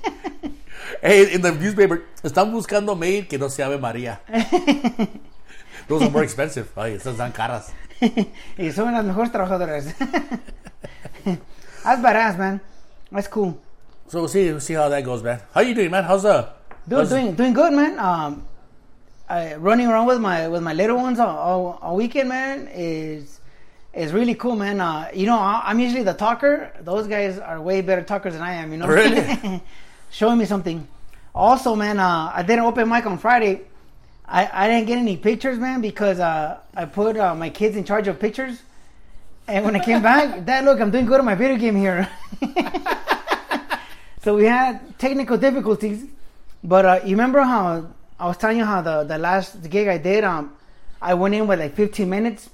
[1.01, 4.19] hey, in the newspaper, están buscando maid que no se llame María.
[5.87, 6.67] Those are more expensive.
[6.77, 7.71] Ay, estas dan caras.
[8.57, 9.93] y son las mejores trabajadoras.
[11.83, 12.61] That's badass, man.
[13.11, 13.57] That's cool.
[14.07, 15.39] So we'll see, we'll see how that goes, man.
[15.53, 16.03] How you doing, man?
[16.03, 16.49] How's uh?
[16.87, 17.97] Dude, how's- doing doing good, man.
[17.99, 18.45] Um,
[19.27, 23.39] I, running around with my with my little ones all, all, all weekend, man, is
[23.93, 24.79] is really cool, man.
[24.81, 26.71] Uh, you know, I, I'm usually the talker.
[26.81, 28.71] Those guys are way better talkers than I am.
[28.71, 29.61] You know, Really?
[30.09, 30.87] showing me something.
[31.33, 33.61] Also, man, uh, I did an open mic on Friday.
[34.25, 37.83] I, I didn't get any pictures, man, because uh, I put uh, my kids in
[37.83, 38.61] charge of pictures.
[39.47, 42.07] And when I came back, Dad, look, I'm doing good on my video game here.
[44.21, 46.05] so we had technical difficulties.
[46.63, 47.87] But uh, you remember how
[48.19, 50.53] I was telling you how the, the last gig I did, um,
[51.01, 52.49] I went in with like 15 minutes.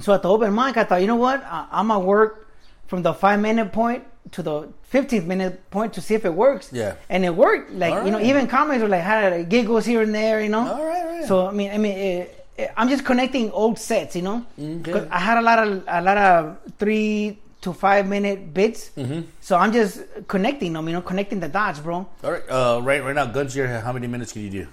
[0.00, 1.42] So at the open mic, I thought, you know what?
[1.44, 2.48] I, I'm gonna work
[2.86, 6.70] from the five minute point to the 15th minute point to see if it works.
[6.72, 6.94] Yeah.
[7.08, 7.72] And it worked.
[7.72, 10.40] Like All you know, even comments were like had like, giggles here and there.
[10.40, 10.60] You know.
[10.60, 11.24] All right, all right.
[11.26, 14.16] So I mean, I mean, it, it, I'm just connecting old sets.
[14.16, 14.46] You know.
[14.60, 15.08] Okay.
[15.10, 18.90] I had a lot of a lot of three to five minute bits.
[18.96, 19.22] Mm-hmm.
[19.40, 20.86] So I'm just connecting them.
[20.86, 22.06] You know, connecting the dots, bro.
[22.22, 23.80] All right, uh, right, right now, guns here.
[23.80, 24.66] How many minutes can you do?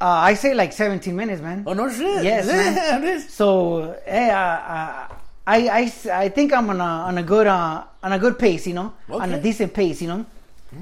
[0.00, 1.62] Uh, I say like 17 minutes, man.
[1.64, 2.24] Oh no shit!
[2.24, 3.20] Yes, man.
[3.28, 5.06] So, hey, uh,
[5.46, 5.92] I, I,
[6.24, 8.92] I think I'm on a on a good uh, on a good pace, you know,
[9.10, 10.26] on a decent pace, you know,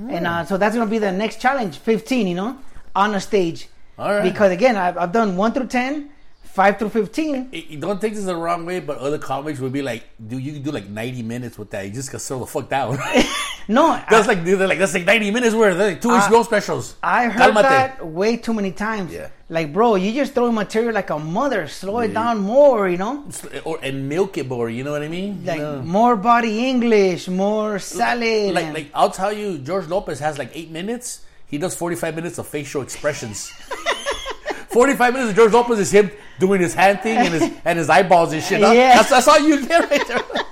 [0.09, 2.59] and uh, so that's gonna be the next challenge, 15, you know,
[2.95, 3.69] on a stage.
[3.99, 4.23] All right.
[4.23, 6.11] Because again, I've, I've done one through 10,
[6.43, 7.51] five through 15.
[7.53, 10.53] You don't take this the wrong way, but other comics would be like, "Dude, you
[10.53, 11.87] can do like ninety minutes with that.
[11.87, 12.99] You just gotta settle the fuck down."
[13.71, 15.79] No, that's I, like, they're like that's like ninety minutes worth.
[15.79, 16.97] Like two I- HBO specials.
[17.03, 17.63] I heard Cálmate.
[17.63, 19.13] that way too many times.
[19.13, 19.29] Yeah.
[19.49, 21.67] Like, bro, you just throwing material like a mother.
[21.69, 23.25] Slow it down more, you know.
[23.65, 24.69] or and milk it more.
[24.71, 25.45] You know what I mean?
[25.45, 25.83] Like No.
[25.83, 28.55] more body English, more salad.
[28.55, 31.23] like and- like I'll tell you, George Lopez has like eight minutes.
[31.47, 33.51] He does forty five minutes of facial expressions.
[34.69, 37.79] forty five minutes of George Lopez is him doing his hand thing and his and
[37.79, 38.61] his eyeballs and shit.
[38.61, 38.97] Yeah.
[38.97, 40.23] That's, that's all you get right there.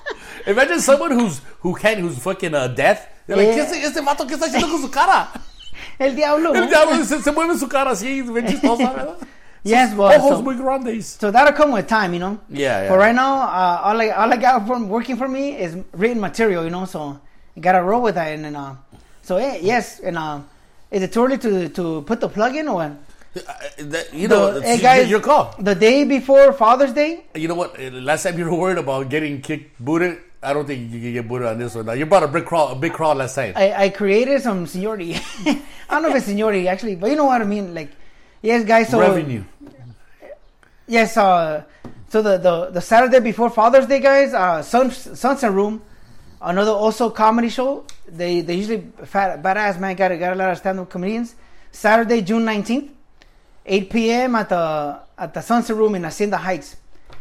[0.48, 3.06] Imagine someone who's who can't who's fucking uh, deaf.
[3.26, 3.54] They're like.
[3.54, 5.28] ¿Qué es este vato que está haciendo con su cara?
[6.00, 6.54] El diablo.
[6.54, 9.16] El diablo se, se mueve su cara así, bien chistosa, ¿verdad?
[9.64, 11.16] Yes, well, Ojos so- muy grandes.
[11.20, 12.38] So that'll come with time, you know.
[12.48, 12.88] Yeah, yeah.
[12.88, 16.20] But right now, uh, all I all I got from working for me is written
[16.20, 16.84] material, you know.
[16.87, 17.20] So
[17.54, 18.76] you gotta roll with that, and then uh,
[19.22, 20.40] so hey, yes, and uh,
[20.90, 22.82] is it too early to to put the plug in or?
[22.82, 22.92] Uh,
[23.78, 25.54] that- you know, The- hey guys, your call.
[25.58, 27.78] The day before Father's Day, You know what?
[27.78, 30.18] uh, Last time you were worried about getting kicked, booted.
[30.42, 31.87] I don't think you can get booted on this one.
[31.87, 33.55] Now you brought a big crawl, a big crawl last time.
[33.57, 35.14] I, I created some seniority.
[35.46, 37.74] I don't know if it's seniority actually, but you know what I mean.
[37.74, 37.90] Like,
[38.40, 38.88] yes, guys.
[38.88, 39.44] So Revenue.
[40.87, 41.64] Yes, uh,
[42.09, 45.83] so the, the the Saturday before Father's Day, guys, uh, Sun, Sunset Room,
[46.40, 47.85] another also comedy show.
[48.07, 51.35] They they usually fat badass man got got a lot of stand up comedians.
[51.72, 52.92] Saturday, June nineteenth,
[53.66, 54.37] eight p.m.
[54.37, 56.77] at the at the Sunset Room in Hacienda Heights.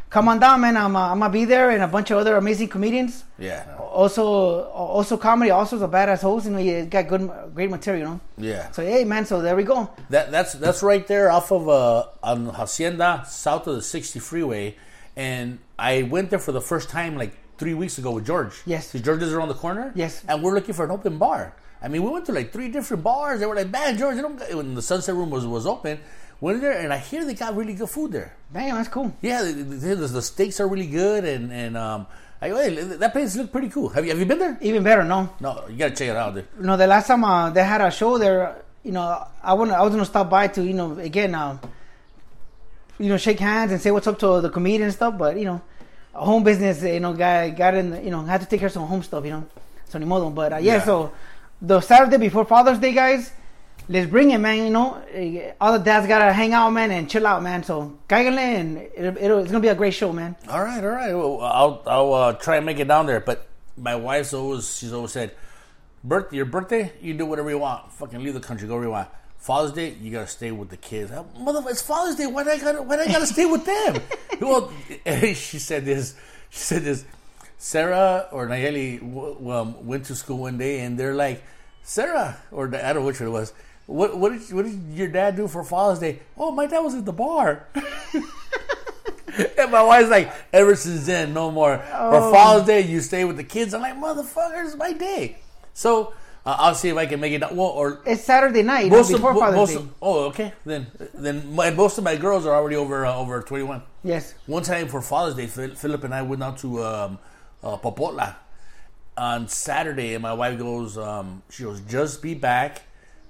[0.09, 0.77] Come on down, man.
[0.77, 3.25] I'm uh, I'm gonna be there and a bunch of other amazing comedians.
[3.37, 3.65] Yeah.
[3.77, 5.51] Also also comedy.
[5.51, 6.45] Also the badass host.
[6.45, 7.99] You know, you got good great material.
[7.99, 8.19] You know.
[8.37, 8.71] Yeah.
[8.71, 9.25] So hey, man.
[9.25, 9.89] So there we go.
[10.09, 14.77] That that's that's right there off of uh on Hacienda, south of the 60 freeway,
[15.17, 18.53] and I went there for the first time like three weeks ago with George.
[18.65, 18.89] Yes.
[18.91, 19.91] See, George is around the corner.
[19.93, 20.23] Yes.
[20.27, 21.53] and we're looking for an open bar.
[21.81, 23.39] I mean, we went to like three different bars.
[23.39, 25.99] They were like, "Man, George, you don't." When the Sunset Room was was open,
[26.41, 28.35] went there, and I hear they got really good food there.
[28.53, 29.13] Damn, that's cool.
[29.21, 32.07] Yeah, the, the, the- steaks are really good, and and um,
[32.41, 33.89] I go, hey, that place looked pretty cool.
[33.89, 34.57] Have you have you been there?
[34.61, 35.29] Even better, no.
[35.39, 36.47] No, you gotta check it out, dude.
[36.59, 39.81] know, the last time uh, they had a show there, you know, I want I
[39.81, 41.57] was gonna stop by to, you know, again, uh,
[42.99, 45.17] you know, shake hands and say what's up to the comedian and stuff.
[45.17, 45.61] But you know,
[46.13, 48.73] home business, you know, guy got in, the, you know, had to take care of
[48.73, 49.45] some home stuff, you know.
[49.89, 50.29] So ni modo.
[50.29, 50.83] But uh, yeah, Yeah.
[50.85, 51.11] so
[51.61, 53.31] the Saturday before Father's Day, guys,
[53.89, 54.57] let's bring it, man.
[54.57, 55.01] You know,
[55.59, 57.63] all the dads gotta hang out, man, and chill out, man.
[57.63, 60.35] So cáiganle, and it, it'll, it's gonna be a great show, man.
[60.49, 61.13] All right, all right.
[61.13, 63.19] Well, I'll I'll uh, try and make it down there.
[63.19, 63.47] But
[63.77, 65.31] my wife's always she's always said,
[66.03, 67.91] "Birth your birthday, you do whatever you want.
[67.93, 69.09] Fucking leave the country, go where you want.
[69.37, 71.11] Father's Day, you gotta stay with the kids.
[71.11, 72.27] Uh, Motherfucker, it's Father's Day.
[72.27, 74.01] Why do I gotta why do I gotta stay with them?
[74.41, 74.71] well,
[75.05, 76.15] she said this.
[76.49, 77.05] She said this.
[77.57, 81.43] Sarah or Nayeli w- um, went to school one day, and they're like,
[81.81, 83.53] Sarah or I don't know which one it was.
[83.87, 86.19] What what did what did your dad do for Father's Day?
[86.37, 87.67] Oh, my dad was at the bar.
[89.59, 91.77] And my wife's like, ever since then, no more.
[91.77, 93.71] For Father's Day, you stay with the kids.
[93.73, 95.37] I'm like, motherfuckers, it's my day.
[95.75, 97.41] So uh, I'll see if I can make it.
[97.51, 99.75] Well, or It's Saturday night, most of, before Father's most Day.
[99.75, 100.53] of, oh, okay.
[100.65, 103.83] Then then my, most of my girls are already over uh, over 21.
[104.03, 104.33] yes.
[104.47, 107.19] One time for Father's Day, Phil- Philip and I went out to um,
[107.61, 108.37] uh, Popotla,
[109.17, 112.81] on Saturday, and my wife goes, um, she goes, just be back,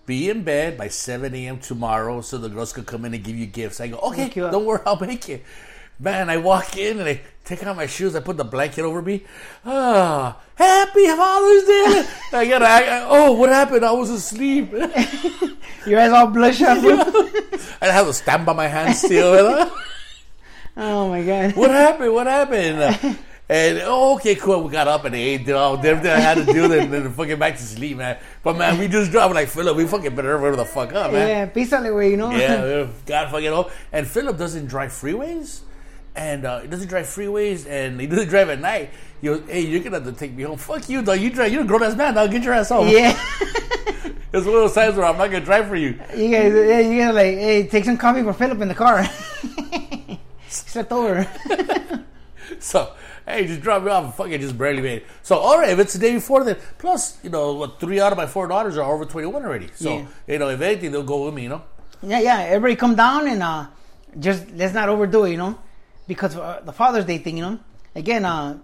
[0.07, 1.59] be in bed by 7 a.m.
[1.59, 3.79] tomorrow so the girls can come in and give you gifts.
[3.79, 5.43] I go, okay, don't worry, I'll make it.
[5.99, 8.15] Man, I walk in and I take out my shoes.
[8.15, 9.23] I put the blanket over me.
[9.65, 12.07] Ah, happy Father's Day.
[12.33, 13.83] I got I, oh, what happened?
[13.83, 14.71] I was asleep.
[15.85, 16.77] Your eyes all bloodshot.
[16.77, 17.59] fool.
[17.81, 19.71] I have a stamp on my hand still.
[20.77, 21.55] oh my god.
[21.55, 22.13] what happened?
[22.13, 23.17] What happened?
[23.49, 24.63] And oh, okay, cool.
[24.63, 27.11] We got up and ate, did all did everything I had to do, then, then
[27.13, 28.17] fucking back to sleep, man.
[28.43, 29.77] But man, we just dropped like Philip.
[29.77, 31.27] We fucking better whatever the fuck up, man.
[31.27, 32.31] Yeah, písale, way, you know.
[32.31, 33.71] Yeah, God fucking know.
[33.93, 35.61] And Philip doesn't drive freeways,
[36.13, 38.89] and uh, he doesn't drive freeways, and he doesn't drive at night.
[39.21, 40.57] He goes, "Hey, you're gonna have to take me home.
[40.57, 41.19] Fuck you, dog.
[41.21, 41.53] You drive.
[41.53, 42.29] You're a grown ass man, dog.
[42.31, 43.17] Get your ass home." yeah.
[44.33, 45.97] It's one of those times where I'm not gonna drive for you.
[46.15, 49.05] You guys, yeah, you guys like, hey, take some coffee for Philip in the car.
[50.49, 51.27] Slept over.
[52.59, 52.93] So,
[53.27, 55.05] hey, just drop me off and fucking just barely made it.
[55.21, 58.11] So, all right, if it's the day before, then plus, you know, what, three out
[58.11, 59.69] of my four daughters are over 21 already.
[59.75, 60.05] So, Yeah.
[60.27, 61.61] you know, if anything, they'll go with me, you know?
[62.01, 62.39] Yeah, yeah.
[62.39, 63.67] Everybody come down and uh,
[64.19, 65.57] just let's not overdo it, you know,
[66.07, 67.59] because uh, the Father's Day thing, you know.
[67.95, 68.57] Again, uh,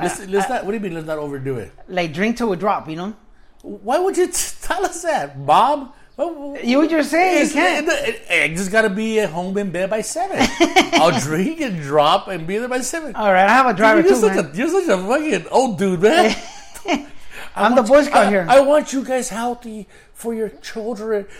[0.00, 1.72] Let's, I- let's I- not, what do you mean, let's not overdo it?
[1.88, 3.14] like drink till we drop, you know.
[3.62, 5.92] Why would you t- tell us that, Mom?
[6.16, 7.46] What- You what you're saying?
[7.48, 7.88] You can't.
[8.30, 10.38] I just gotta be at home in bed by seven.
[10.94, 13.14] I'll drink and drop and be there by seven.
[13.16, 14.50] All right, I have a driver you're, too, such man.
[14.52, 16.36] a, you're such a fucking old dude, man.
[17.56, 18.46] I'm the Boy Scout here.
[18.48, 21.26] I want you guys healthy for your children.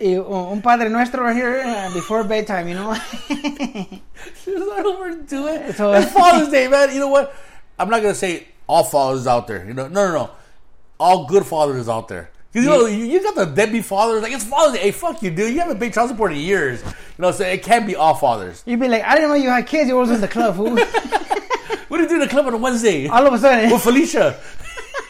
[0.00, 2.88] Un Padre Nuestro right here uh, before bedtime, you know.
[2.90, 5.76] Let's not overdo it.
[5.76, 6.92] So- it's Father's Day, man.
[6.92, 7.34] You know what?
[7.78, 9.64] I'm not gonna say all fathers out there.
[9.64, 10.30] You know, no, no, no.
[10.98, 12.30] All good fathers out there.
[12.52, 14.22] 'Cause, You know, you, you got the deadbeat fathers.
[14.22, 14.80] Like it's Father's Day.
[14.86, 15.54] Hey, fuck you, dude.
[15.54, 16.82] You haven't paid child support in years.
[16.84, 18.62] You know, so it can't be all fathers.
[18.66, 19.88] You'd be like, I didn't know you had kids.
[19.88, 20.78] You was in the club, fool.
[21.88, 23.06] What do you do in the club on a Wednesday?
[23.06, 24.40] All of a sudden, With Felicia.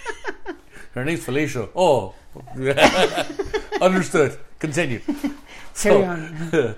[0.95, 1.69] Her name's Felicia.
[1.77, 2.15] Oh,
[3.81, 4.39] understood.
[4.59, 5.01] Continue.
[5.81, 6.75] Carry on.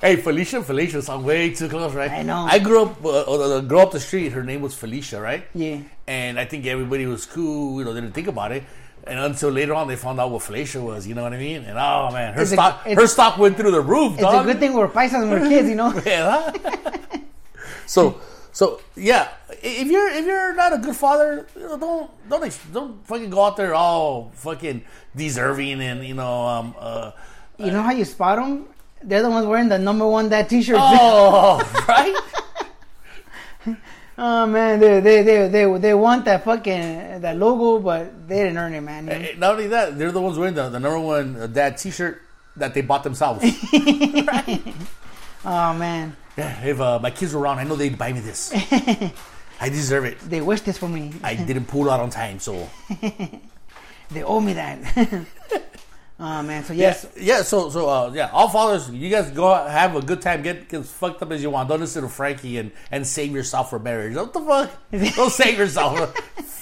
[0.00, 2.10] hey, Felicia, Felicia sound way too close, right?
[2.10, 2.46] I know.
[2.50, 4.32] I grew up, uh, uh, grew up the street.
[4.32, 5.44] Her name was Felicia, right?
[5.54, 5.80] Yeah.
[6.06, 7.78] And I think everybody was cool.
[7.78, 8.64] You know, didn't think about it.
[9.06, 11.06] And until later on, they found out what Felicia was.
[11.06, 11.64] You know what I mean?
[11.64, 14.14] And oh man, her It's stock, it's- her stock went through the roof.
[14.14, 14.46] it's dog.
[14.46, 15.92] a good thing we're paisas we're kids, you know.
[16.06, 16.50] Yeah.
[17.86, 18.20] so,
[18.52, 19.28] so yeah,
[19.62, 23.44] if you're if you're not a good father, you know, don't don't don't fucking go
[23.44, 27.10] out there all fucking deserving and you know um uh
[27.58, 28.66] You know how you spot them?
[29.02, 30.76] They're the ones wearing the number one that T-shirt.
[30.80, 32.16] oh right
[34.16, 38.58] Oh man, they they they they they want that fucking that logo, but they didn't
[38.58, 39.04] earn it, man.
[39.06, 39.16] you know?
[39.16, 42.22] Eh, Not only that, they're the ones wearing the, the number one uh, dad T-shirt
[42.56, 43.42] that they bought themselves.
[43.74, 44.62] Right.
[45.44, 48.52] Oh man, yeah, if uh, my kids were around, I know they'd buy me this.
[49.60, 50.18] I deserve it.
[50.20, 51.12] they wish this for me.
[51.22, 52.68] I didn't pull out on time, so
[54.10, 54.78] They owe me that.
[56.20, 59.70] Oh man, so yes, Yeah, so so uh, yeah, all fathers, you guys go out,
[59.70, 61.68] have a good time, get, get as fucked up as you want.
[61.68, 64.14] Don't listen to Frankie and, and save yourself for marriage.
[64.16, 64.70] What the fuck?
[65.16, 65.98] Don't save yourself.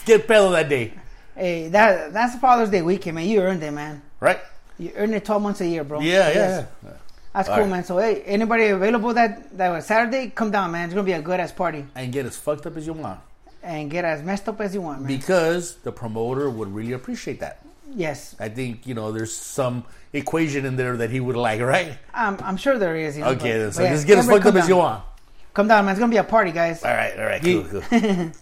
[0.05, 0.93] get pedo that day,
[1.37, 3.27] hey, that that's Father's Day weekend, man.
[3.29, 4.03] You earned it, man.
[4.21, 4.41] right?
[4.79, 6.01] You earned it twelve months a year, bro.
[6.01, 6.67] Yeah, yeah.
[6.83, 6.91] Yeah.
[7.35, 7.71] That's All cool, right.
[7.71, 7.85] man.
[7.85, 10.87] So hey, anybody available that that was Saturday, come down, man.
[10.87, 13.21] It's gonna be a good ass party And get as fucked up as you want
[13.63, 15.07] and get as messed up as you want, man.
[15.07, 17.65] because the promoter would really appreciate that.
[17.95, 21.99] Yes, I think you know there's some equation in there that he would like, right?
[22.15, 23.17] I'm I'm sure there is.
[23.17, 24.77] You know, Okay, but- then, but yeah, just get as fucked up come as you
[24.77, 25.05] want.
[25.55, 25.93] Come down, man.
[25.93, 26.83] It's gonna be a party, guys.
[26.83, 28.33] All right, all right, cool, cool.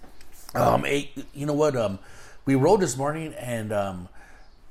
[0.54, 1.76] um, hey, you know what?
[1.76, 1.98] Um,
[2.46, 4.08] we rode this morning, and um,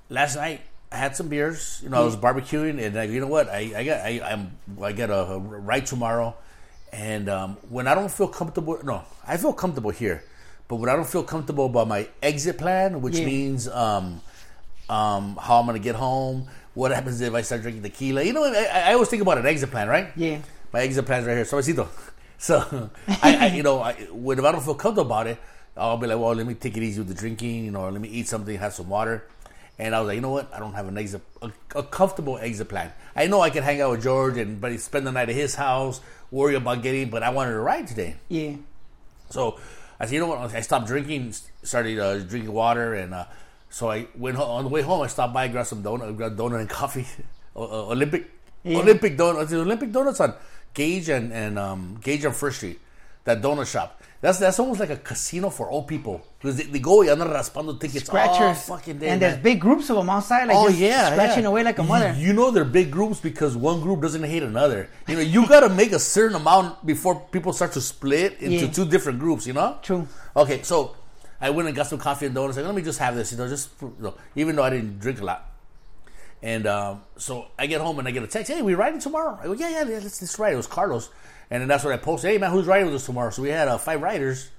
[0.09, 0.61] last night
[0.91, 1.79] I had some beers.
[1.83, 3.49] You know, I was barbecuing, and uh, you know what?
[3.49, 6.35] I, I got I, I'm I got a, a ride tomorrow,
[6.93, 10.23] and um, when I don't feel comfortable, no, I feel comfortable here,
[10.69, 13.25] but when I don't feel comfortable about my exit plan, which Yeah.
[13.25, 14.21] means um,
[14.89, 16.47] um, how I'm gonna get home.
[16.73, 18.23] What happens if I start drinking tequila?
[18.23, 20.09] You know, I, I always think about an exit plan, right?
[20.15, 20.39] Yeah.
[20.73, 21.45] My exit plan's right here.
[21.45, 21.87] Suavecito.
[22.41, 25.37] So, I, I, you know, I, when if I don't feel comfortable about it,
[25.75, 27.91] I'll be like, well, let me take it easy with the drinking, you know, or
[27.91, 29.25] let me eat something, have some water.
[29.77, 30.49] And I was like, you know what?
[30.53, 32.93] I don't have an exit, a, a comfortable exit plan.
[33.13, 35.55] I know I can hang out with George and but spend the night at his
[35.55, 35.99] house,
[36.31, 38.15] worry about getting, but I wanted to ride today.
[38.29, 38.55] Yeah.
[39.29, 39.59] So
[39.99, 40.55] I said, you know what?
[40.55, 43.25] I stopped drinking, started uh, drinking water, and uh,
[43.69, 45.01] so I went on the way home.
[45.01, 47.05] I stopped by, grabbed some donut, grabbed donut and coffee.
[47.55, 48.29] uh, Olympic,
[48.63, 48.79] Yeah.
[48.79, 50.33] Olympic donuts, Olympic donuts on
[50.73, 52.79] Gage and and um, Gage on First Street.
[53.25, 54.01] That donut shop.
[54.21, 57.31] That's that's almost like a casino for old people because they, they go y andan
[57.31, 58.41] raspando tickets Scratchers.
[58.69, 59.07] all fucking day.
[59.07, 59.31] and man.
[59.31, 61.49] there's big groups of them outside, like Oh yeah, scratching yeah.
[61.49, 62.11] away like a You- mother.
[62.17, 64.89] You, know they're big groups because one group doesn't hate another.
[65.07, 68.65] You know, you got to make a certain amount before people start to split into
[68.67, 68.71] Yeah.
[68.77, 69.47] two different groups.
[69.47, 69.77] You know.
[69.81, 70.03] True.
[70.35, 70.95] Okay, so
[71.41, 72.57] I went and got some coffee and donuts.
[72.57, 74.99] Like, let me just have this, you know, just you know, even though I didn't
[74.99, 75.45] drink a lot.
[76.41, 78.51] And um, so I get home and I get a text.
[78.51, 79.37] Hey, we riding tomorrow?
[79.41, 80.53] I go, yeah, yeah, yeah let's, let's ride.
[80.53, 81.09] It was Carlos,
[81.49, 82.31] and then that's what I posted.
[82.31, 83.29] Hey, man, who's riding with us tomorrow?
[83.29, 84.49] So we had uh, five riders.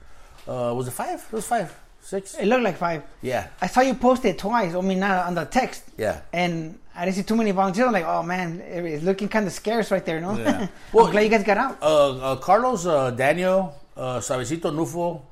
[0.47, 1.21] Uh, was it five?
[1.21, 2.35] It was five, six.
[2.35, 3.03] It looked like five.
[3.23, 4.75] Yeah, I saw you post it twice.
[4.75, 5.85] I mean, not on the text.
[5.97, 6.21] yeah.
[6.35, 7.87] And I didn't see too many volunteers.
[7.87, 10.37] I'm like, oh man, it's looking kind of scarce right there, no?
[10.37, 10.67] Yeah.
[10.93, 11.79] Well, I'm glad you guys got out.
[11.83, 15.23] uh, uh, Carlos, uh, Daniel, uh, Nufo,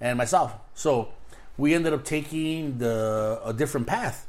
[0.00, 0.54] and myself.
[0.74, 1.08] So
[1.58, 4.26] we ended up taking the a different path.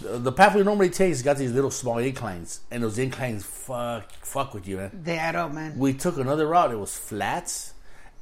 [0.00, 3.44] The, the path we normally take has got these little small inclines, and those inclines
[3.44, 4.90] fuck fuck with you, man.
[5.04, 5.78] They add up, man.
[5.78, 6.72] We took another route.
[6.72, 7.74] It was flats,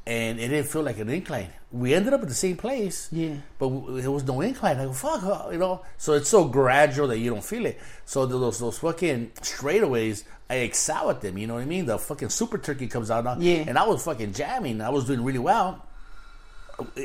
[0.06, 1.48] and it didn't feel like an incline.
[1.70, 3.36] We ended up at the same place, Yeah.
[3.58, 3.70] but
[4.02, 4.76] there was no incline.
[4.76, 5.80] Go, fuck, uh, you know.
[5.96, 7.80] So it's so gradual that you don't feel it.
[8.04, 11.38] So those those fucking straightaways, I excel at them.
[11.38, 11.86] You know what I mean?
[11.86, 13.64] The fucking super turkey comes out now, Yeah.
[13.66, 14.82] and I was fucking jamming.
[14.82, 15.86] I was doing really well.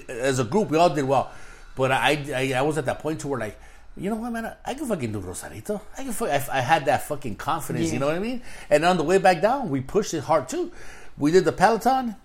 [0.07, 1.31] As a group, we all did well,
[1.75, 3.59] but I I, I was at that point to where like.
[3.99, 4.45] You know what, man?
[4.45, 5.81] I, I can fucking do Rosarito.
[5.97, 6.11] I can.
[6.13, 7.87] fu- I, I had that fucking confidence.
[7.87, 7.93] Yeah.
[7.93, 8.43] You know what I mean?
[8.69, 10.71] And on the way back down, we pushed it hard too.
[11.17, 12.15] We did the Peloton.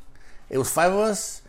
[0.50, 1.40] It was five of us,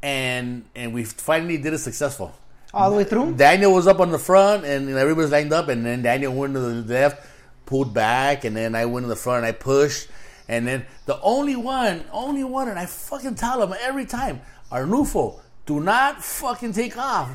[0.00, 2.32] and and we finally did it successful.
[2.72, 3.34] All the way through?
[3.34, 6.54] Daniel was up on the front, and know, everybody's lined up, and then Daniel went
[6.54, 7.26] to the left,
[7.66, 10.06] pulled back, and then I went to the front, and I pushed,
[10.48, 15.40] and then the only one, only one, and I fucking tell him every time, Arnulfo,
[15.66, 17.30] do not fucking take off.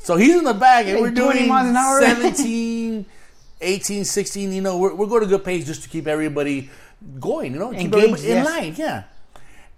[0.00, 2.00] So he's in the back, and Like we're 20 doing miles an hour.
[2.00, 3.06] 17,
[3.60, 6.70] 18, 16, you know, we're, we're going a good pace just to keep everybody
[7.20, 8.46] going, you know, keep Engaged, everybody in yes.
[8.46, 9.02] line, yeah.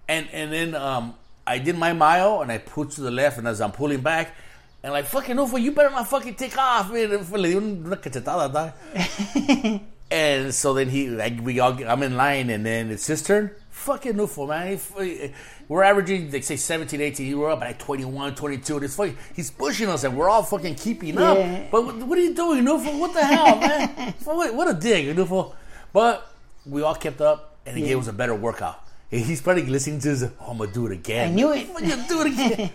[0.07, 1.15] And and then um,
[1.45, 4.35] I did my mile and I put to the left, and as I'm pulling back,
[4.83, 7.11] and like fucking Ufo, you better not fucking take off, man.
[7.11, 9.81] And le di una cachetada, dog.
[10.11, 13.51] And so then he, like, we all, I'm in line, and then it's his turn.
[13.71, 14.77] Fucking Ufo, man.
[14.77, 15.31] He,
[15.67, 17.37] we're averaging, like, say 17, 18.
[17.37, 18.75] We're up at like 21, 22.
[18.75, 21.37] And it's fucking, he's pushing us, and we're all fucking keeping up.
[21.37, 21.67] Yeah.
[21.71, 22.99] But what, what are you doing, Ufo?
[22.99, 24.13] What the hell, man?
[24.23, 25.53] what, what a dig, Ufo.
[25.91, 26.31] But
[26.65, 28.81] we all kept up, and he gave us a better workout.
[29.11, 30.31] And He's probably listening to this.
[30.41, 31.29] Oh, I'm gonna do it again.
[31.29, 31.67] I knew it.
[31.69, 32.71] I'm gonna do it again.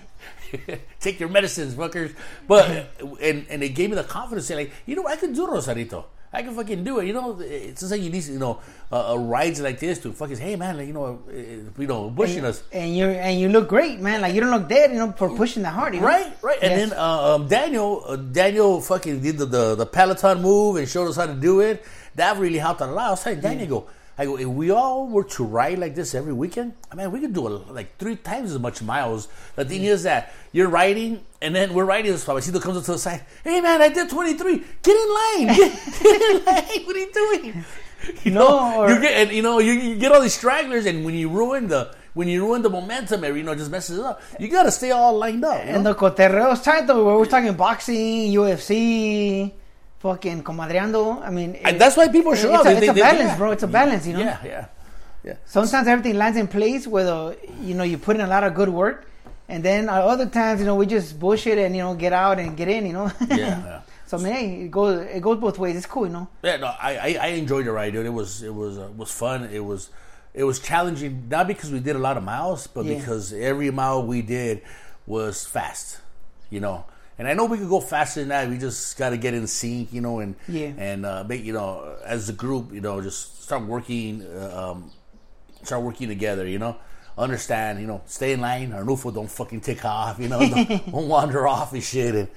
[1.00, 2.14] Take your medicines, fuckers.
[2.46, 2.88] But
[3.20, 6.06] and and it gave me the confidence, saying like, you know, I can do Rosarito.
[6.32, 7.06] I can fucking do it.
[7.06, 8.60] You know, it's just like you need, you know,
[8.92, 11.32] a, a rides like this to fucking, hey man, like, you know, uh,
[11.80, 12.62] you know, pushing us.
[12.72, 14.20] And you and you look great, man.
[14.20, 15.94] Like you don't look dead, you know, for pushing that hard.
[15.94, 16.06] You know?
[16.06, 16.58] Right, right.
[16.62, 16.90] And Yes.
[16.90, 21.08] then uh, um, Daniel, uh, Daniel fucking did the, the the Peloton move and showed
[21.08, 21.84] us how to do it.
[22.14, 23.06] That really helped a lot.
[23.06, 23.86] I was telling Daniel, I go,
[24.20, 27.20] I go, if we all were to ride like this every weekend, I mean, we
[27.20, 29.28] could do a, like three times as much miles.
[29.56, 32.12] The thing is that you're riding, and then we're riding.
[32.12, 33.22] This Suavecito comes up to the side.
[33.42, 34.62] Hey man, I did 23.
[34.82, 35.14] Get in
[35.48, 35.56] line.
[35.56, 36.86] Get, get in line.
[36.86, 37.64] What are you doing?
[38.24, 40.84] You No, know, or- you get and you know you, you get all these stragglers,
[40.86, 43.98] and when you ruin the when you ruin the momentum, or you know just messes
[43.98, 44.20] it up.
[44.38, 45.60] You got to stay all lined up.
[45.64, 45.92] And know?
[45.92, 47.18] the coterreo's tight though.
[47.18, 49.52] We're talking boxing, UFC,
[50.00, 51.22] fucking comadreando.
[51.22, 52.66] I mean, And that's why people show it's up.
[52.66, 53.36] A, it's they- a they- balance, yeah.
[53.36, 53.50] bro.
[53.52, 54.20] It's a balance, you know.
[54.20, 54.66] Yeah, yeah,
[55.24, 55.34] yeah.
[55.44, 58.54] Sometimes everything lands in place where the, you know you put in a lot of
[58.54, 59.06] good work,
[59.48, 62.56] and then other times you know we just bullshit and you know get out and
[62.56, 63.10] get in, you know.
[63.28, 63.80] Yeah, yeah.
[64.06, 65.76] so I mean, hey, it goes it goes both ways.
[65.76, 66.28] It's cool, you know.
[66.42, 68.06] Yeah, no, I, I, I enjoyed the ride, dude.
[68.06, 69.44] It was it was uh, was fun.
[69.52, 69.90] It was
[70.32, 72.96] it was challenging, not because we did a lot of miles, but Yeah.
[72.98, 74.62] because every mile we did
[75.06, 75.98] was fast,
[76.50, 76.84] you know.
[77.20, 78.48] And I know we could go faster than that.
[78.48, 80.72] We just got to get in sync, you know, and Yeah.
[80.78, 84.90] and uh, make you know as a group, you know, just start working, uh, um,
[85.62, 86.76] start working together, you know.
[87.18, 88.70] Understand, you know, stay in line.
[88.72, 92.14] Arnulfo don't fucking take off, you know, don't, don't wander off and shit.
[92.14, 92.28] And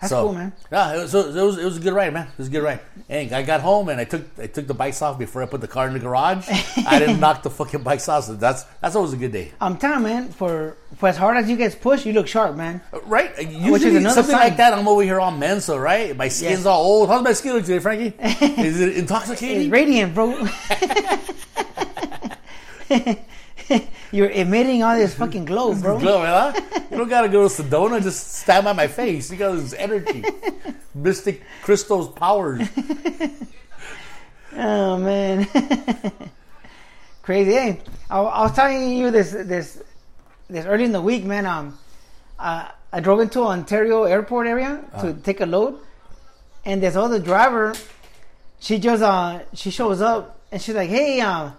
[0.00, 0.52] That's so, cool, man.
[0.70, 2.28] Yeah, it was, it was it was a good ride, man.
[2.28, 2.80] It was a good ride.
[3.08, 5.60] And I got home and I took I took the bikes off before I put
[5.60, 6.46] the car in the garage.
[6.86, 8.24] I didn't knock the fucking bikes off.
[8.24, 11.50] So that's that's always a good day, I'm telling man, for for as hard as
[11.50, 12.80] you guys push, you look sharp, man.
[12.92, 13.36] Uh, right?
[13.38, 14.40] Uh, usually another something sign.
[14.50, 14.72] like that.
[14.72, 16.16] I'm over here all mensa, right?
[16.16, 16.66] My skin's Yes.
[16.66, 17.08] all old.
[17.08, 18.14] How's my skin look today, Frankie?
[18.62, 19.62] Is it intoxicating?
[19.62, 20.46] It's radiant, bro.
[24.12, 25.98] You're emitting all this fucking glow, bro.
[25.98, 26.52] Glow, huh?
[26.90, 28.02] You don't gotta go to Sedona.
[28.02, 29.30] Just stand by my face.
[29.30, 30.24] You got this energy,
[30.94, 32.66] mystic crystals powers.
[34.56, 35.46] Oh man,
[37.22, 37.52] crazy.
[37.52, 39.82] Hey, I, I was telling you this this
[40.48, 41.44] this early in the week, man.
[41.44, 41.78] Um,
[42.38, 45.78] uh, I drove into Ontario Airport area to take a load,
[46.64, 47.74] and this other driver,
[48.58, 51.50] she just uh she shows up and she's like, "Hey, uh,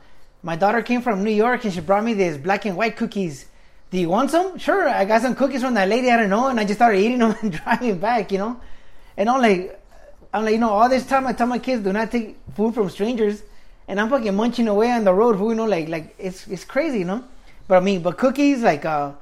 [0.44, 3.46] my daughter came from New York and she brought me these black and white cookies.
[3.92, 4.58] Do you want some?
[4.58, 4.88] Sure.
[4.88, 7.20] I got some cookies from that lady I don't know, and I just started eating
[7.20, 8.60] them and driving back, you know.
[9.18, 9.82] And I'm like,
[10.34, 12.74] I'm like, you know, all this time I tell my kids do not take food
[12.74, 13.42] from strangers,
[13.88, 17.00] and I'm fucking munching away on the road, you know, like like it's it's crazy,
[17.00, 17.24] you know.
[17.68, 19.14] But I mean, but cookies like uh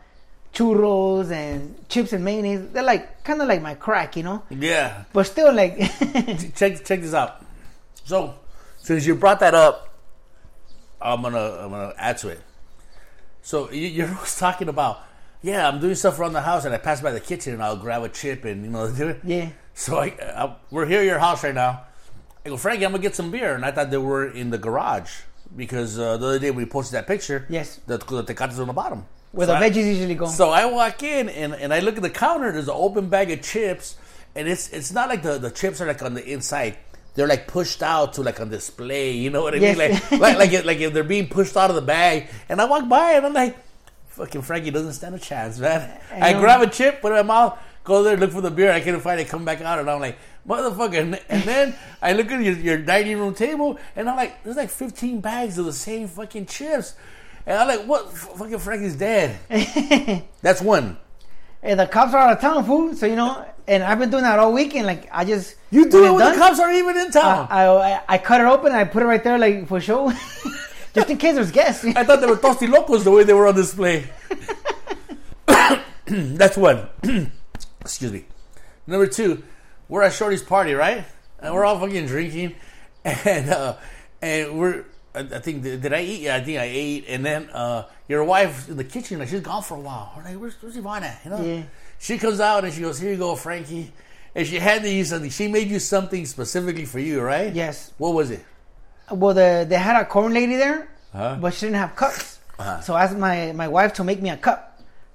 [0.54, 2.72] churros and chips and mayonnaise.
[2.72, 4.44] They're like kind of like my crack, you know.
[4.50, 5.04] Yeah.
[5.14, 5.78] But still, like,
[6.56, 7.44] check check this out.
[8.04, 8.36] So,
[8.78, 9.87] since you brought that up,
[11.02, 12.42] I'm gonna I'm gonna add to it.
[13.42, 15.00] So you, you're always talking about,
[15.42, 17.78] yeah, I'm doing stuff around the house, and I pass by the kitchen, and I'll
[17.78, 19.20] grab a chip, and you know, do it.
[19.24, 21.84] yeah, So I, I we're here at your house right now.
[22.46, 24.58] I go, Frankie, I'm gonna get some beer, and I thought they were in the
[24.58, 25.12] garage
[25.56, 27.46] because uh, the other day we posted that picture.
[27.50, 27.80] Yes.
[27.88, 29.06] the, the tecates on the bottom.
[29.32, 30.28] where So the I- veggies usually go.
[30.28, 32.52] so I walk in and, and I look at the counter.
[32.52, 33.96] There's an open bag of chips,
[34.36, 36.78] and it's it's not like the, the chips are like on the inside.
[37.18, 39.14] They're like pushed out to like on display.
[39.14, 39.76] You know what I Yes.
[39.78, 39.90] mean?
[40.22, 42.30] Like like like if, like if they're being pushed out of the bag.
[42.48, 43.58] And I walk by and I'm like,
[44.10, 46.00] fucking Frankie doesn't stand a chance, man.
[46.14, 48.52] I I, grab a chip, put it in my mouth, go there, look for the
[48.52, 48.72] beer.
[48.72, 49.28] I couldn't find it.
[49.30, 51.00] Come back out, and I'm like, motherfucker.
[51.02, 54.56] And, and then I look at your, your dining room table, and I'm like, there's
[54.58, 56.94] like 15 bags of the same fucking chips.
[57.48, 58.12] And I'm like, what?
[58.14, 59.40] Fucking Frankie's dead.
[60.44, 60.98] That's one.
[61.68, 62.96] And the cops are out of town, fool.
[62.96, 64.88] So you know, and I've been doing that all weekend.
[64.88, 67.48] Like I just You do it when the cops aren't even in town.
[67.52, 68.68] I, I I cut it open.
[68.72, 70.12] and I put it right there, like for show,
[70.96, 71.86] just in case there's guests.
[71.86, 74.10] I thought they were Tosti Locos the way they were on display.
[76.08, 76.88] That's one.
[77.82, 78.26] Excuse me.
[78.86, 79.44] Number two,
[79.90, 81.06] we're at Shorty's party, right?
[81.40, 82.56] And we're all fucking drinking,
[83.06, 83.76] and uh,
[84.22, 84.86] and we're.
[85.18, 86.22] I I think did did I eat?
[86.22, 87.06] Yeah, I think I ate.
[87.10, 90.14] And then uh, your wife in the kitchen, like she's gone for a while.
[90.16, 91.12] We're like, where's, where's Ivana?
[91.26, 91.42] You know?
[91.44, 91.64] Yeah.
[92.00, 93.92] She comes out and she goes, "Here you go, Frankie."
[94.36, 95.32] And she handed you something.
[95.32, 97.52] She made you something specifically for you, right?
[97.54, 97.92] Yes.
[97.98, 98.46] What was it?
[99.12, 101.38] Well, the they had a corn lady there, Uh-huh.
[101.42, 102.40] but she didn't have cups.
[102.60, 102.82] Uh-huh.
[102.82, 104.60] So I asked my my wife to make me a cup.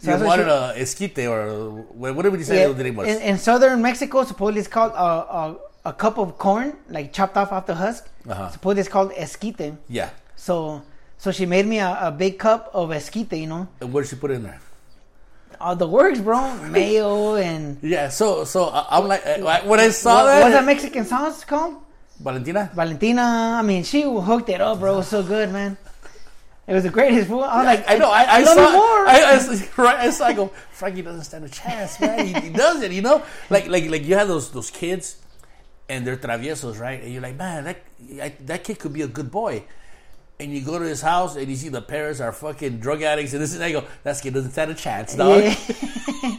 [0.03, 3.07] So You wanted she- a esquite or wha- whatever you say Yeah, the name was.
[3.07, 5.09] in, in southern Mexico, supposedly it's called a,
[5.43, 8.09] a, a cup of corn, like chopped off off the husk.
[8.29, 8.49] Uh-huh.
[8.51, 9.75] Supposedly it's called esquite.
[9.89, 10.11] yeah.
[10.37, 10.83] So
[11.19, 13.69] so she made me a, a big cup of esquite, you know.
[13.81, 14.61] And what did she put in there?
[15.61, 16.57] All the works, bro.
[16.71, 18.09] Mayo and Yeah.
[18.09, 21.77] So so I- I'm like when I saw what, that, what's that Mexican sauce called?
[22.21, 22.71] Valentina.
[22.75, 23.57] Valentina.
[23.59, 24.95] I mean, she hooked it up, bro.
[24.95, 25.77] It was so good, man.
[26.69, 27.43] It was the greatest food.
[27.43, 28.09] I was like, I know.
[28.11, 28.69] I, I, love saw.
[28.69, 29.07] it more.
[29.09, 30.27] I, I, right, I saw.
[30.27, 30.47] I go.
[30.71, 32.25] Frankie doesn't stand a chance, man.
[32.27, 33.23] He, he doesn't, you know.
[33.51, 35.17] Like like like you have those those kids,
[35.89, 37.03] and they're traviesos, right?
[37.03, 37.83] And you're like, man, that
[38.21, 39.65] I, that kid could be a good boy.
[40.41, 43.33] And you go to his house and you see the parents are fucking drug addicts,
[43.33, 43.61] and this is.
[43.61, 45.45] I go, that kid doesn't stand a chance, dog.
[45.45, 45.55] Yeah.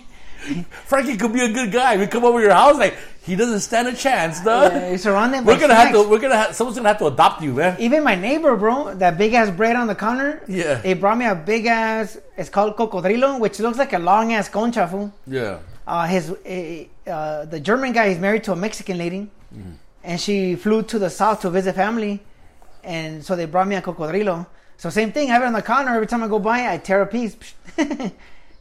[0.86, 1.96] Frankie could be a good guy.
[1.98, 4.74] We come over to your house, like he doesn't stand a chance, dog.
[4.74, 6.04] Yeah, surrounded We're gonna have to.
[6.04, 6.56] We're gonna have.
[6.56, 7.80] Someone's gonna have to adopt you, man.
[7.80, 10.44] Even my neighbor, bro, that big ass bread on the counter.
[10.48, 10.82] Yeah.
[10.82, 12.18] He brought me a big ass.
[12.38, 15.14] It's called cocodrilo, which looks like a long ass concha, fool.
[15.26, 15.60] Yeah.
[15.86, 19.30] Uh, his uh, uh, the German guy is married to a Mexican lady,
[20.04, 22.22] and she flew to the south to visit family,
[22.84, 24.46] and so they brought me a cocodrilo.
[24.78, 25.30] So same thing.
[25.30, 26.72] I have it on the counter every time I go by.
[26.74, 27.36] I tear a piece.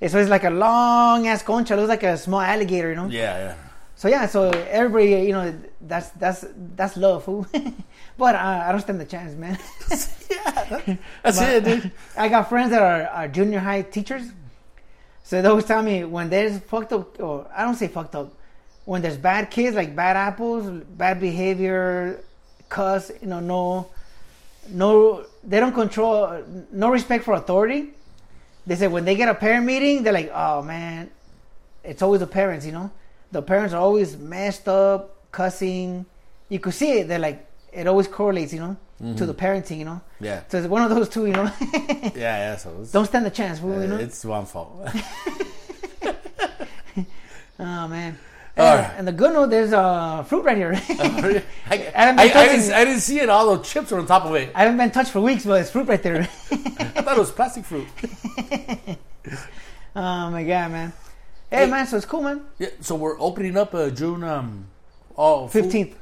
[0.09, 1.77] So it's like a long ass concha.
[1.77, 3.07] Looks like a small alligator, you know.
[3.07, 3.55] Yeah, yeah.
[3.95, 6.45] So yeah, so everybody, you know, that's that's
[6.75, 7.47] that's love, fool.
[8.19, 9.57] but uh, I don't stand the chance, man.
[10.29, 10.97] Yeah.
[11.23, 11.93] That's But it, dude.
[12.17, 14.25] I got friends that are, are junior high teachers.
[15.25, 18.33] So they always tell me when there's fucked up, or I don't say fucked up,
[18.85, 22.21] when there's bad kids, like bad apples, bad behavior,
[22.69, 23.89] cuss, you know, no,
[24.69, 26.43] no, they don't control,
[26.73, 27.91] no respect for authority.
[28.67, 31.11] They say when they get a parent meeting, they're like, oh man,
[31.85, 32.91] it's always the parents, you know?
[33.31, 36.05] The parents are always messed up, cussing.
[36.49, 37.09] You could see it.
[37.09, 38.77] They're like, it always correlates, you know,
[39.17, 40.01] to the parenting, you know?
[40.21, 40.43] Yeah.
[40.49, 41.51] So it's one of those two, you know?
[41.61, 42.11] Yeah.
[42.15, 42.57] Yeah.
[42.57, 43.97] So it's, Don't stand the chance, fool, you know?
[43.97, 44.89] it's one fault.
[47.59, 48.19] Oh man.
[48.57, 48.95] Uh, right.
[48.99, 50.73] And the good news, there's uh, fruit right here.
[50.75, 53.29] I, I, haven't I, didn't, I didn't see it.
[53.31, 54.51] All the chips were on top of it.
[54.55, 56.21] I haven't been touched for weeks, but it's fruit right there.
[56.23, 57.87] I thought it was plastic fruit.
[59.97, 60.93] oh my god, man.
[61.51, 61.71] Hey, Hey.
[61.71, 62.43] man, so it's cool, man.
[62.59, 62.69] Yeah.
[62.81, 64.23] So we're opening up uh, June.
[64.25, 64.67] Um.
[65.17, 65.49] Oh.
[65.53, 65.95] 15th.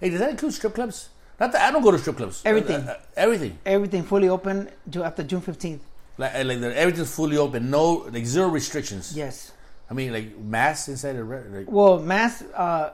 [0.00, 1.08] Hey, does that include strip clubs?
[1.40, 2.42] Not that I don't go to strip clubs.
[2.44, 2.82] Everything.
[2.82, 3.58] Uh, uh, everything.
[3.64, 4.70] Everything fully open
[5.02, 5.80] after June 15th.
[6.16, 7.70] Like, uh, like the, everything's fully open.
[7.70, 9.16] No, like zero restrictions.
[9.16, 9.52] Yes.
[9.90, 12.92] I mean, like masks inside the like, Well, mass uh,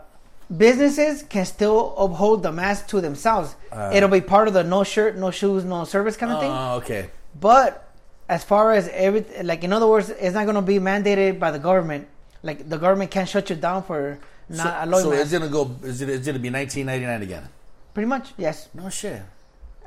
[0.55, 3.57] businesses can still uphold the mask to themselves.
[3.73, 3.91] Uh.
[3.95, 6.53] It'll be part of the no shirt, no shoes, no service kind of thing.
[6.53, 7.11] Oh, okay.
[7.41, 7.91] But
[8.29, 11.51] as far as every, like in other words, it's not going to be mandated by
[11.51, 12.09] the government.
[12.43, 14.19] Like the government can't shut you down for
[14.51, 15.23] not so, allowing so mask.
[15.23, 15.75] it's gonna go.
[15.83, 16.11] Is it?
[16.11, 17.49] Is it gonna be nineteen ninety nine again?
[17.95, 18.69] Pretty much, yes.
[18.75, 19.23] No shit.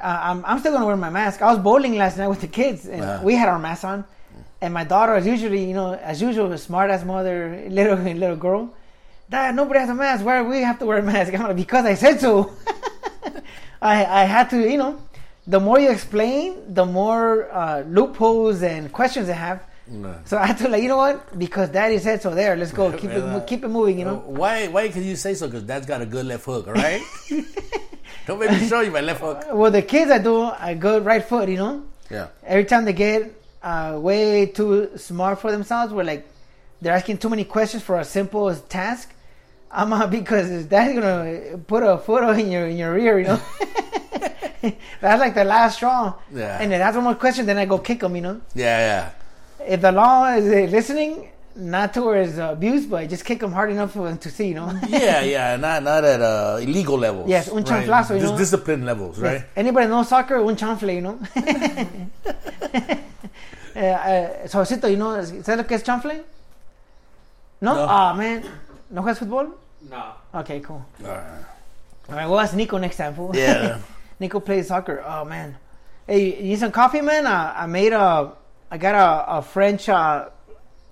[0.02, 1.42] Uh, I'm, I'm still gonna wear my mask.
[1.42, 4.06] I was bowling last night with the kids, and we had our masks on.
[4.62, 8.36] And my daughter, as usually, you know, as usual, a smart ass mother, little little
[8.36, 8.74] girl.
[9.30, 10.26] Dad, nobody has a mask.
[10.26, 11.34] Why do we have to wear a mask?
[11.34, 12.52] I'm like, because I said so.
[13.82, 15.02] I I had to, you know.
[15.46, 19.64] The more you explain, the more uh, loopholes and questions they have.
[19.88, 20.14] No.
[20.26, 21.40] So I had to like, you know what?
[21.40, 22.36] Because Daddy said so.
[22.36, 22.92] There, let's go.
[22.92, 23.98] Keep it, keep it moving.
[24.00, 24.18] You know.
[24.26, 24.68] Why?
[24.68, 25.48] Why can you say so?
[25.48, 26.68] Because Dad's got a good left hook.
[26.68, 27.02] All right.
[28.28, 29.46] Don't make me show you my left hook.
[29.54, 31.48] Well, the kids I do I go right foot.
[31.48, 31.84] You know.
[32.12, 32.28] Yeah.
[32.46, 36.28] Every time they get uh, way too smart for themselves, we're like
[36.82, 39.14] they're asking too many questions for a simple task.
[39.72, 43.20] I'm uh, because Dad's gonna put a photo in your in your rear.
[43.20, 43.42] You know.
[45.02, 46.14] that's like the last straw.
[46.34, 46.62] Yeah.
[46.62, 47.46] And then that's one more question.
[47.46, 48.14] Then I go kick them.
[48.16, 48.42] You know.
[48.54, 49.12] Yeah.
[49.60, 49.66] Yeah.
[49.74, 53.72] If the law is uh, listening, not towards uh, abuse, but just kick them hard
[53.72, 54.72] enough for them to see, you know.
[54.88, 55.00] Yeah.
[55.08, 55.22] Yeah.
[55.24, 55.56] Yeah.
[55.58, 57.28] Not not at uh, illegal levels.
[57.30, 58.38] Yes, un chanflazo, you Just know.
[58.38, 59.44] discipline levels, right?
[59.56, 60.38] Anybody know soccer?
[60.38, 61.20] Un chanfle, you know.
[63.76, 66.24] uh, uh, Suavecito, you know, ¿sabes lo que es chanfle?
[67.62, 67.74] No?
[67.74, 67.86] No.
[67.90, 68.44] Ah, man.
[68.90, 69.52] ¿No juegas fútbol?
[69.90, 70.14] No.
[70.36, 70.86] Okay, cool.
[71.04, 71.46] All right.
[72.10, 73.36] All right, we'll ask Nico next time, fool.
[73.36, 73.80] Yeah.
[74.20, 75.04] Nico plays soccer.
[75.06, 75.58] Oh, man.
[76.06, 77.26] Hey, you need some coffee, man?
[77.28, 78.32] Uh, I made a,
[78.72, 80.30] I got a, a French, uh,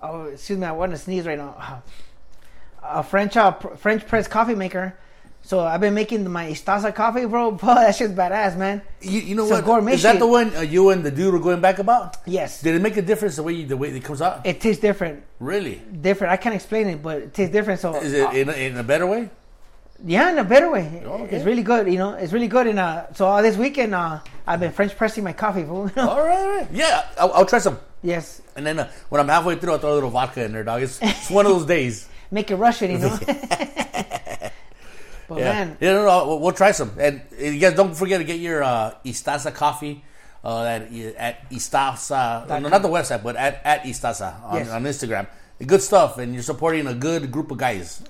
[0.02, 1.82] oh, excuse me, I want to sneeze right now.
[2.82, 4.96] A French, uh, French press coffee maker.
[5.42, 7.50] So I've been making my Istaza coffee, bro.
[7.52, 8.82] Boy, that shit's badass, man.
[9.00, 9.64] You, you know Some what?
[9.64, 10.20] gourmet Is that shit.
[10.20, 12.16] the one uh, you and the dude were going back about?
[12.26, 12.62] Yes.
[12.62, 14.44] Did it make a difference the way you, the way it comes out?
[14.46, 15.22] It tastes different.
[15.40, 15.76] really?
[16.00, 16.32] Different.
[16.32, 17.80] I can't explain it, but it tastes different.
[17.80, 19.30] So Is it uh, in, a, in a better way?
[20.04, 21.02] Yeah, in a better way.
[21.04, 21.36] Okay.
[21.36, 21.86] It's really good.
[21.90, 22.66] You know, it's really good.
[22.66, 25.64] And uh, so uh, this weekend, uh, I've been French pressing my coffee.
[25.64, 25.90] Fool.
[25.96, 26.68] All right, all right.
[26.72, 27.78] Yeah, I'll, I'll try some.
[28.02, 28.42] yes.
[28.56, 30.82] And then uh, when I'm halfway through, I'll throw a little vodka in there, dog.
[30.82, 32.08] It's, it's one of those days.
[32.30, 33.18] Make it Russian, you know.
[35.28, 35.52] but Yeah.
[35.52, 36.92] man, yeah, no, no, we'll, we'll try some.
[36.98, 40.04] And you guys don't forget to get your uh, Istaza coffee
[40.44, 40.82] uh, at,
[41.16, 44.68] at Istaza, no, not the website, but at, at Istaza on, Yes.
[44.70, 45.26] on Instagram.
[45.64, 48.02] Good stuff, and you're supporting a good group of guys.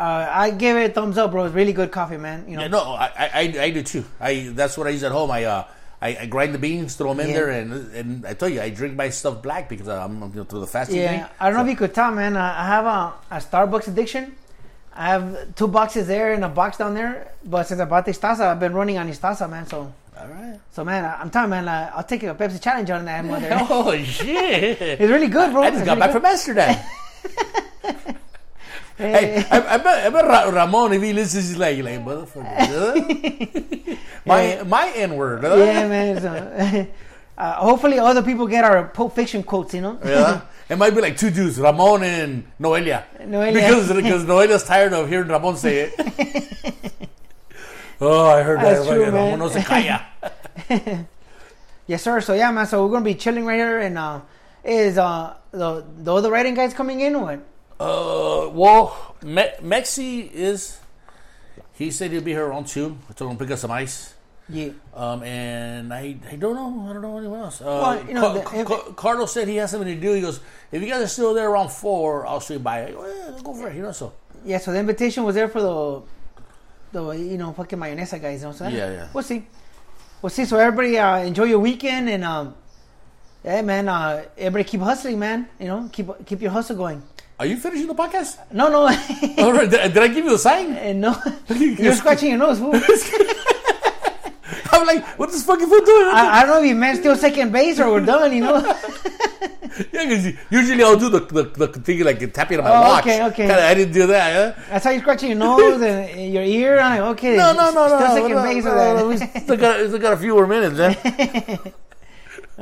[0.00, 1.44] Uh, I give it a thumbs up, bro.
[1.44, 2.44] It's really good coffee, man.
[2.48, 2.62] You know.
[2.62, 4.04] Yeah, no, I, I, I do too.
[4.18, 5.30] I that's what I use at home.
[5.30, 5.64] I uh,
[6.02, 7.34] I, I grind the beans, throw them in Yeah.
[7.34, 10.44] there, and and I tell you, I drink my stuff black because I'm, you know,
[10.44, 11.34] through the fasting Yeah, thing.
[11.38, 12.36] I don't know if you could tell, man.
[12.36, 14.34] I I have a, a Starbucks addiction.
[14.96, 17.32] I have two boxes there and a box down there.
[17.44, 19.66] But since I bought the Istaza, I've been running on Istaza, man.
[19.66, 20.58] So, All right.
[20.72, 23.48] so man, I, I'm telling man, I, I'll take a Pepsi challenge on that mother.
[23.70, 24.80] Oh shit!
[25.00, 25.62] it's really good, bro.
[25.62, 26.20] I just It's got really back good.
[26.22, 26.76] from Amsterdam.
[29.00, 33.98] hey, I, I bet, I bet Ramon, if he listens, he's like, like motherfucker.
[34.26, 34.62] my Yeah.
[34.64, 35.42] my N word.
[35.44, 35.56] Huh?
[35.56, 36.20] yeah, man.
[36.20, 36.86] So,
[37.38, 39.74] uh, hopefully, other people get our Pulp Fiction quotes.
[39.74, 39.98] You know.
[40.04, 40.42] Yeah.
[40.70, 43.02] It might be like two dudes, Ramon and Noelia.
[43.22, 43.54] Noelia.
[43.54, 46.94] Because because Noelia's tired of hearing Ramon say it.
[48.00, 48.92] oh, I heard That's that.
[48.94, 49.14] true, man.
[49.14, 50.06] Ramon no se calla.
[51.88, 52.20] Yes, sir.
[52.20, 52.66] So yeah, man.
[52.66, 54.20] So we're gonna be chilling right here, and uh,
[54.62, 57.40] is uh the the other writing guys coming in or what?
[57.80, 60.78] Uh, well, Me- Mexi is.
[61.72, 62.98] He said he'll be here around two.
[63.08, 64.12] I told him to pick up some ice.
[64.50, 64.70] Yeah.
[64.92, 66.90] Um, and I, I don't know.
[66.90, 67.60] I don't know anyone else.
[67.62, 70.12] Uh, Well, you know, Ca- the- Ca- Carlos said he has something to do.
[70.12, 70.40] He goes,
[70.72, 72.88] if you guys are still there around four, I'll swing by.
[72.88, 73.76] I go, yeah, go for it.
[73.76, 74.12] You know, so
[74.44, 74.58] Yeah.
[74.58, 76.02] So the invitation was there for the
[76.92, 78.40] the you know fucking mayonesa guys.
[78.42, 79.08] You know, so Yeah, yeah.
[79.14, 79.46] We'll see.
[80.20, 80.44] We'll see.
[80.44, 82.54] So everybody uh, enjoy your weekend and um,
[83.44, 83.88] yeah, man.
[83.88, 85.48] Uh, everybody keep hustling, man.
[85.58, 87.02] You know, keep keep your hustle going.
[87.40, 88.36] Are you finishing the podcast?
[88.52, 88.80] No, no,
[89.42, 90.74] All right, did, did I give you a sign?
[90.74, 91.16] and no.
[91.48, 92.74] You're scratching your nose, fool.
[94.72, 96.08] I'm like, what is this fucking fool doing?
[96.12, 98.32] I, I don't know if you meant still second base or we're done.
[98.34, 98.56] You know.
[99.90, 103.04] yeah, because usually I'll do the, the, the thing like tapping on my Oh, watch.
[103.04, 103.46] okay, okay.
[103.46, 104.54] Kinda, I didn't do that.
[104.56, 104.62] Huh?
[104.68, 106.78] That's how you're scratching your nose and your ear.
[106.78, 107.96] I'm like, okay, No, no, no, no.
[107.96, 110.46] still second no, base no, or no, we still got, still got a few more
[110.46, 111.72] minutes, man.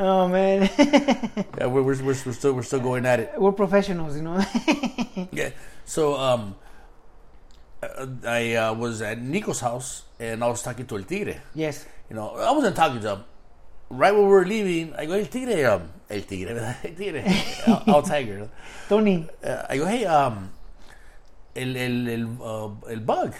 [0.01, 3.33] Oh man, yeah, we're, we're, we're, still we're still going at it.
[3.37, 4.39] we're professionals, you know.
[5.33, 5.51] Yeah.
[5.85, 6.55] So um,
[7.83, 11.43] uh, I uh, was at Nico's house and I was talking to El Tigre.
[11.55, 11.85] yes.
[12.09, 13.25] You know, I wasn't talking to him.
[13.91, 16.77] Right when we were leaving, I go, El Tigre, um, El Tigre.
[16.85, 17.25] El Tigre,
[17.67, 18.49] Al Tiger.
[18.89, 19.27] Tony.
[19.43, 20.51] Uh, I go, hey, um,
[21.55, 23.33] el, el, el, uh, el bug,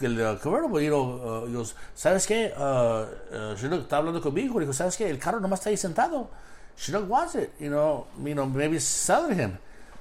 [0.00, 2.52] el uh, convertible, you know, uh, goes, ¿sabes qué?
[2.56, 4.58] Uh, uh, Chinook está hablando conmigo.
[4.60, 5.10] Digo, ¿sabes qué?
[5.10, 6.28] El carro nomás está ahí sentado.
[6.76, 9.58] Chinook wants it, you know, you know, maybe sell it him.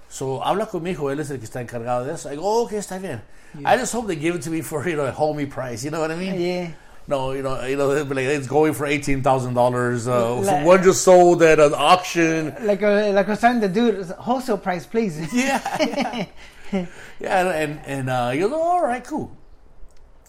[0.09, 2.32] So, habla conmigo, él es el que está encargado de eso.
[2.32, 3.22] I go, oh, okay, está bien.
[3.66, 5.89] I just hope they give it to me for, you know, a homie price, you
[5.91, 6.39] know what I mean?
[6.39, 6.68] Yeah.
[7.07, 10.07] No, you know, you know, like it's going for eighteen thousand dollars.
[10.07, 12.55] Uh, so Like- one just sold at an auction.
[12.63, 15.20] Like a like I was telling the dude, wholesale price, please.
[15.32, 16.26] Yeah, yeah,
[17.20, 17.49] yeah.
[17.51, 19.32] And and uh, he goes, oh, all right, cool.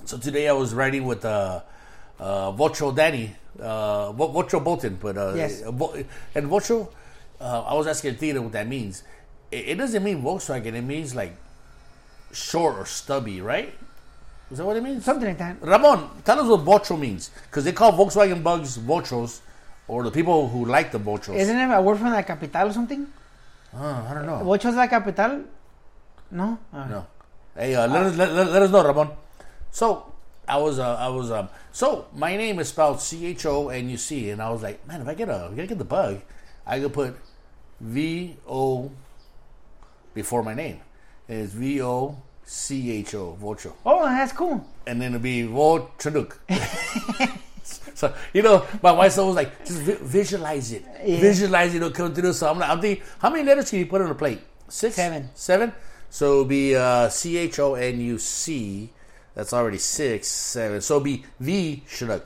[0.04, 1.62] So today I was riding with uh,
[2.18, 5.62] uh, Vocho Danny, uh, Vo- Vocho Bolton, but uh, Yes.
[5.62, 6.88] and Vocho,
[7.40, 9.02] uh, I was asking Tina what that means.
[9.50, 10.74] It, it doesn't mean Volkswagen.
[10.74, 11.36] It means like
[12.32, 13.74] short or stubby, right?
[14.50, 15.04] Is that what it means?
[15.04, 15.56] Something like that.
[15.60, 19.40] Ramon, tell us what Vocho means, because they call Volkswagen bugs Vochos
[19.88, 21.34] or the people who like the Vochos.
[21.36, 23.06] Isn't it a word from la capital or something?
[23.74, 24.38] Uh, I don't know.
[24.44, 25.42] Vocho es la capital?
[26.30, 26.58] No?
[26.72, 26.86] Ah.
[26.86, 27.06] No.
[27.54, 29.10] Hey, uh, let, us, let, let, let us know, Ramon.
[29.70, 30.12] So,
[30.48, 33.90] I was, uh, I was, um, so my name is spelled C H O N
[33.90, 35.84] U C, and I was like, man, if I get a, if I get the
[35.84, 36.20] bug,
[36.66, 37.16] I could put
[37.80, 38.90] V O
[40.14, 40.80] before my name.
[41.28, 43.72] It's V O C H O, Vocho.
[43.84, 44.64] Oh, that's cool.
[44.86, 46.36] And then it'll be Vochunuk.
[47.94, 50.84] so, you know, my wife always like, just vi- visualize it.
[51.04, 51.20] Yeah.
[51.20, 52.32] Visualize it, it'll come through.
[52.34, 54.40] So I'm like, I'm thinking, how many letters can you put on a plate?
[54.68, 54.94] Six?
[54.94, 55.30] Seven.
[55.34, 55.72] Seven?
[56.16, 58.88] So it'll be uh, C H O N U C.
[59.34, 60.80] That's already six, seven.
[60.80, 62.24] So it'll be V Chinook.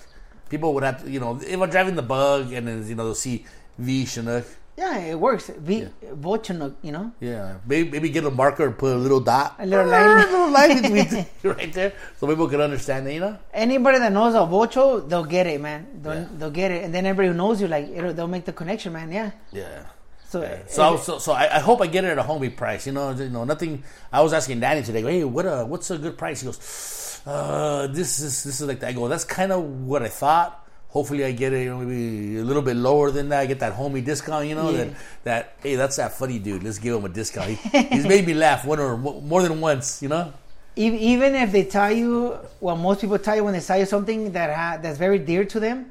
[0.49, 3.03] People would have to, you know, if I'm driving the bug and then, you know,
[3.07, 3.45] they'll see
[3.79, 4.47] V Chinook.
[4.79, 5.51] Yeah, it works.
[5.59, 7.11] V Vochonok, you know?
[7.19, 10.07] Yeah, maybe, maybe get a marker and put a little dot, A little line.
[10.07, 13.15] a little line between right there, so people can understand it.
[13.15, 13.39] You know?
[13.53, 15.99] Anybody that knows a Vocho, they'll get it, man.
[16.01, 16.29] They'll, Yeah.
[16.39, 16.85] they'll get it.
[16.85, 19.11] And then everybody who knows you, like, it'll, they'll make the connection, man.
[19.11, 19.33] Yeah.
[19.51, 19.83] Yeah.
[20.31, 22.55] So, So, I, was- so, so I, I hope I get it at a homie
[22.55, 22.87] price.
[22.87, 23.83] You know, you know, nothing.
[24.13, 25.03] I was asking Danny today.
[25.03, 26.41] Hey, what uh, what's a good price?
[26.41, 28.89] He goes, uh, this is this is like that.
[28.91, 30.57] I go, that's kind of what I thought.
[30.91, 33.41] Hopefully, I get it you know, maybe a little bit lower than that.
[33.41, 34.47] I get that homie discount.
[34.47, 34.77] You know Yeah.
[34.85, 36.63] that that hey, that's that funny dude.
[36.63, 37.49] Let's give him a discount.
[37.51, 40.01] He, he's made me laugh one or more than once.
[40.01, 40.33] You know.
[40.77, 44.31] Even if they tell you, well, most people tell you when they sell you something
[44.33, 45.91] that ha- that's very dear to them,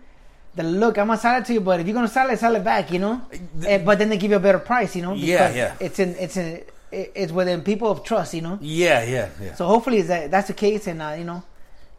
[0.60, 2.56] that look, I'm gonna sell it to you, but if you're gonna sell it, sell
[2.56, 3.22] it back, you know.
[3.66, 5.14] Eh, but then they give you a better price, you know.
[5.14, 5.76] Yeah, because yeah.
[5.80, 8.58] It's in, it's in, it- it's within people of trust, you know.
[8.62, 9.54] Yeah, yeah, yeah.
[9.56, 11.44] So hopefully that that's the case, and uh, you know,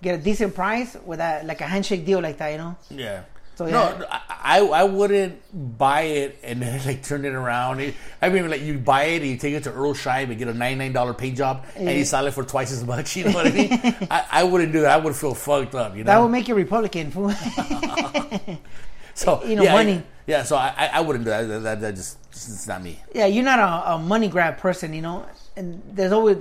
[0.03, 2.77] get a decent price with that like a handshake deal like that, you know.
[2.91, 3.23] Yeah.
[3.61, 3.99] So, no, yeah.
[3.99, 7.93] no, I, I wouldn't buy it and then like turn it around.
[8.23, 10.49] I mean, like you buy it and you take it to Earl Scheib and get
[10.49, 11.91] a ninety nine dollar paint job and Yeah.
[11.97, 13.17] you sell it for twice as much.
[13.17, 13.69] You know what I mean?
[14.11, 14.99] I, I wouldn't do that.
[14.99, 15.95] I would feel fucked up.
[15.95, 16.11] You know.
[16.11, 17.13] That would make you Republican,
[19.15, 20.03] so you know, yeah, money.
[20.27, 20.43] yeah.
[20.43, 21.43] So I, I I wouldn't do that.
[21.47, 22.99] That, that, that just it's not me.
[23.15, 25.27] yeah, you're not a, a money grab person, you know.
[25.57, 26.39] And there's always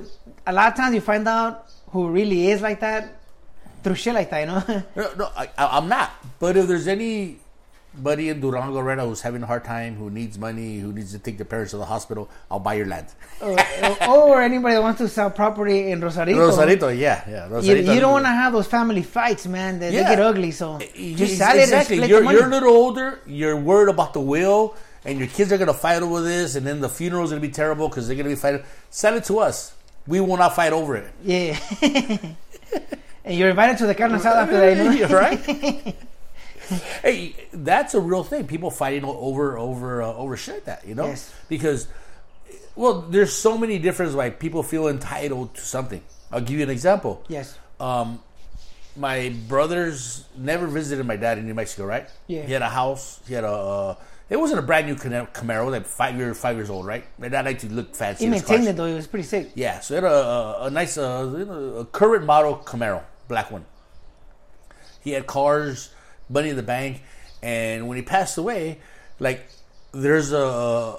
[0.48, 3.19] a lot of times you find out who really is like that
[3.86, 4.84] like that, you know.
[4.96, 6.12] No, no, I, I'm not.
[6.40, 10.38] But if there's anybody in Durango right now who's having a hard time, who needs
[10.38, 13.08] money, who needs to take their parents to the hospital, I'll buy your land.
[13.42, 13.58] or,
[14.08, 16.40] or anybody that wants to sell property in Rosarito.
[16.40, 17.48] Rosarito, yeah, yeah.
[17.48, 17.94] You, Rosarito.
[17.94, 19.80] you don't want to have those family fights, man.
[19.80, 20.52] They, they get ugly.
[20.52, 21.98] So just sell it and exactly.
[21.98, 22.38] split You're, the money.
[22.38, 23.20] you're a little older.
[23.26, 24.76] You're worried about the will,
[25.06, 27.48] and your kids are going to fight over this, and then the funeral's going to
[27.48, 28.64] be terrible because they're going to be fighting.
[28.90, 29.74] Sell it to us.
[30.08, 31.12] We will not fight over it.
[31.24, 31.58] Yeah.
[33.30, 34.94] and you're invited to the carne asada after?
[34.94, 35.96] You're right?
[37.02, 38.48] hey, that's a real thing.
[38.48, 41.06] People fighting over over uh, over shit like that, you know?
[41.06, 41.34] Yes.
[41.48, 41.88] Because,
[42.76, 46.02] well, there's so many different why people feel entitled to something.
[46.32, 47.24] I'll give you an example.
[47.28, 47.58] Yes.
[47.80, 48.22] Um,
[48.96, 52.10] my brothers never visited my dad in New Mexico, right?
[52.28, 52.44] Yeah.
[52.44, 53.20] He had a house.
[53.28, 53.52] He had a.
[53.52, 53.96] Uh,
[54.30, 57.04] it wasn't a brand new Camaro, like five years five years old, right?
[57.18, 58.26] My dad liked to look fancy.
[58.26, 58.86] He maintained it though.
[58.86, 59.52] It was pretty sick.
[59.56, 63.64] Yeah, so he had a, a, a nice, uh, a current model Camaro, black one.
[65.02, 65.92] He had cars,
[66.28, 67.02] money in the bank,
[67.42, 68.80] and when he passed away,
[69.20, 69.48] like
[69.94, 70.98] there's a,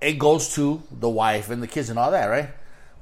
[0.00, 2.48] it goes to the wife and the kids and all that, right?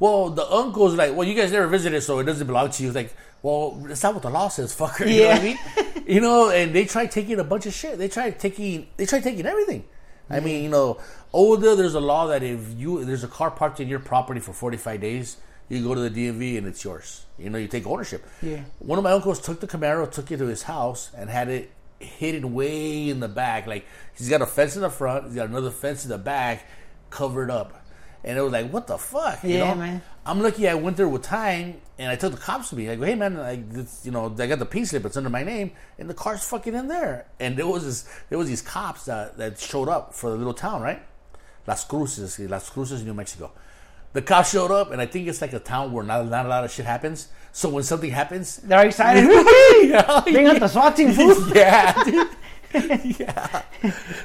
[0.01, 2.91] Well, the uncle's like, well, you guys never visited, so it doesn't belong to you.
[2.93, 5.09] Like, well, that's not what the law says, fucker.
[5.09, 5.55] You know what I Yeah.
[5.95, 6.05] mean?
[6.07, 7.97] you know, and they tried taking a bunch of shit.
[7.99, 9.85] They tried taking, they tried taking everything.
[10.29, 10.99] I mean, you know,
[11.33, 14.53] older there's a law that if you there's a car parked in your property for
[14.53, 15.37] 45 days,
[15.69, 17.27] you go to the DMV and it's yours.
[17.39, 18.25] You know, you take ownership.
[18.43, 18.63] Yeah.
[18.79, 21.71] One of my uncles took the Camaro, took it to his house, and had it
[21.99, 23.67] hidden way in the back.
[23.67, 23.85] Like
[24.17, 26.67] he's got a fence in the front, he's got another fence in the back,
[27.11, 27.83] covered up.
[28.25, 29.45] And it was like, what the fuck?
[29.45, 29.75] You Yeah, know?
[29.77, 30.03] man.
[30.25, 32.91] I'm lucky I went there with time, and I took the cops to me.
[32.91, 35.05] I go, hey man, like this, you know, I got the P slip.
[35.05, 37.27] It's under my name, and the car's fucking in there.
[37.39, 40.55] And there was this, there was these cops that that showed up for the little
[40.55, 41.01] town, right?
[41.69, 43.53] Las Cruces, Las Cruces, New Mexico.
[44.17, 46.49] The cops showed up, and I think it's like a town where not, not a
[46.49, 47.29] lot of shit happens.
[47.53, 49.29] So when something happens, They're excited.
[50.25, 51.37] Bring out the SWAT team, fool.
[51.55, 53.21] yeah, dude.
[53.21, 53.63] yeah.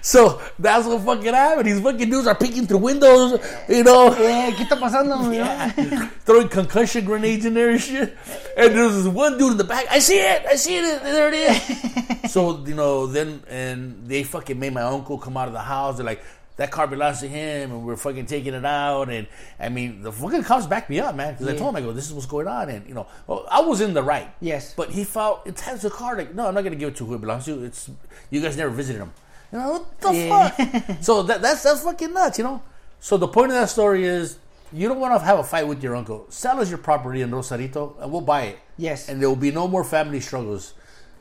[0.02, 1.68] So that's what fucking happened.
[1.68, 3.38] These fucking dudes are peeking through windows,
[3.68, 4.16] you know.
[4.18, 5.30] Yeah, ¿qué está pasando?
[5.36, 6.08] Yeah.
[6.24, 8.18] Throwing concussion grenades in there and shit.
[8.56, 9.88] And there's this one dude in the back.
[9.92, 10.46] I see it.
[10.46, 11.04] I see it.
[11.04, 12.32] There it is.
[12.32, 15.98] so, you know, then, and they fucking made my uncle come out of the house.
[15.98, 16.24] They're like,
[16.62, 19.10] that car belongs to him, and we're fucking taking it out.
[19.10, 19.26] And
[19.60, 21.92] I mean, the fucking cops backed me up, man, because I told him, I go,
[21.92, 22.70] this is what's going on.
[22.70, 24.32] And, you know, well, I was in the right.
[24.40, 24.76] Yes.
[24.76, 26.16] But he felt it has the car.
[26.16, 27.64] Like, no, I'm not going to give it to who it belongs to.
[27.64, 27.90] It's,
[28.30, 29.12] you guys never visited him.
[29.52, 30.50] You know, what the Yeah.
[30.50, 30.98] fuck?
[31.02, 32.62] so that, that's, that's fucking nuts, you know?
[33.00, 34.38] So the point of that story is,
[34.72, 36.28] you don't want to have a fight with your uncle.
[36.30, 38.60] Sell us your property in Rosarito, and we'll buy it.
[38.78, 39.10] Yes.
[39.10, 40.76] And there will be no more family struggles.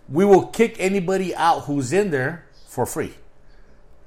[0.09, 3.15] We will kick anybody out who's in there for free.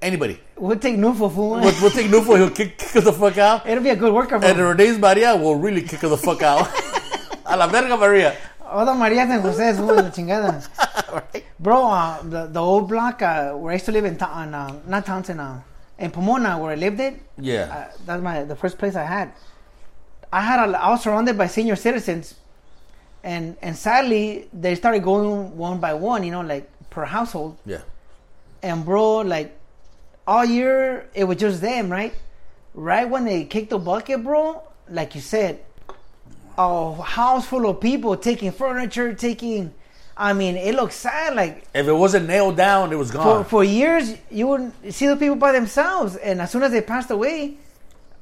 [0.04, 0.38] Anybody.
[0.58, 1.52] We'll take Nufo fool.
[1.52, 2.38] We'll, we'll take Nufo.
[2.38, 3.66] He'll kick, kick us the fuck out.
[3.66, 4.44] It'll be a good workout.
[4.44, 4.60] And.
[4.60, 6.68] Renee's Maria will really kick us the fuck out.
[7.46, 8.36] A la verga, Maria.
[8.60, 10.68] The Maria San Jose is la chingada.
[11.14, 11.46] Right?
[11.60, 14.54] Bro, uh, the, the old block uh, where I used to live in, ta- on,
[14.56, 15.58] uh, not Townsend, uh,
[16.00, 17.22] in Pomona, where I lived it.
[17.38, 17.66] Yeah.
[17.72, 19.32] Uh, that's my the first place I had.
[20.34, 22.34] I had a, I was surrounded by senior citizens,
[23.24, 27.58] and and sadly they started going one by one, you know, like per household.
[27.66, 27.82] yeah.
[28.64, 29.56] And bro, like
[30.28, 32.14] all year it was just them, right?
[32.74, 35.60] Right when they kicked the bucket, bro, like you said,
[36.58, 39.74] a house full of people taking furniture, taking.
[40.16, 41.36] I mean, it looks sad.
[41.36, 43.46] Like If it wasn't nailed down, it was for, gone.
[43.46, 47.10] for years, you wouldn't see the people by themselves, and as soon as they passed
[47.10, 47.56] away,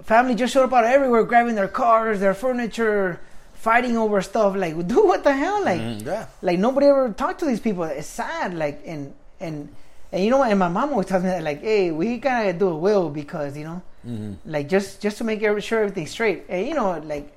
[0.04, 3.20] family just showed up out everywhere, grabbing their cars, their furniture,
[3.56, 4.56] fighting over stuff.
[4.56, 5.64] Like, dude, what the hell?
[5.64, 6.28] Like, Mm, yeah.
[6.42, 7.84] like nobody ever talked to these people.
[7.84, 8.54] It's sad.
[8.54, 9.68] Like, and and
[10.12, 10.50] and you know what?
[10.50, 13.58] And my mom always tells me that, like, hey, we gotta do a will because
[13.58, 14.50] you know, Mm-hmm.
[14.52, 16.46] like just just to make sure everything's straight.
[16.50, 17.32] And you know, like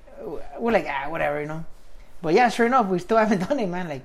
[0.59, 1.65] we're like ah whatever, you know.
[2.23, 3.87] But yeah, sure enough, we still haven't done it, man.
[3.89, 4.03] Like,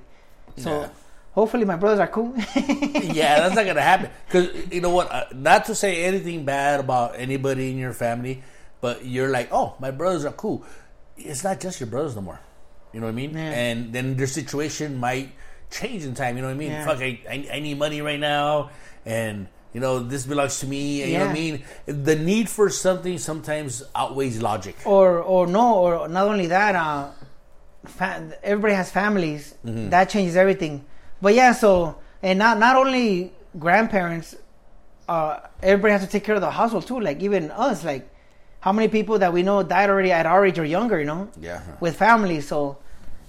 [0.58, 0.88] so Yeah.
[1.32, 2.34] hopefully my brothers are cool.
[2.56, 4.10] yeah, that's not gonna happen.
[4.26, 5.10] Because you know what?
[5.10, 8.42] Uh, not to say anything bad about anybody in your family,
[8.82, 10.62] but you're like, oh, my brothers are cool.
[11.16, 12.40] It's not just your brothers no more.
[12.92, 13.32] You know what I mean?
[13.36, 13.52] Yeah.
[13.52, 15.32] And then their situation might
[15.70, 16.36] change in time.
[16.36, 16.70] You know what I mean?
[16.72, 16.84] Yeah.
[16.84, 18.70] Fuck, I, I, I need money right now,
[19.06, 21.02] and you know this belongs to me.
[21.02, 21.62] And You know what I mean?
[21.86, 24.76] The need for something sometimes outweighs logic.
[24.84, 27.10] or or no, or not only that, uh,
[27.86, 29.54] fa- everybody has families.
[29.64, 29.90] Mm-hmm.
[29.90, 30.84] That changes everything.
[31.22, 34.34] But yeah, so and not not only grandparents,
[35.08, 37.00] uh, everybody has to take care of the household too.
[37.00, 38.08] Like even us, like
[38.60, 41.30] how many people that we know died already at our age or younger, you know,
[41.40, 41.62] Yeah.
[41.80, 42.46] with families.
[42.48, 42.76] So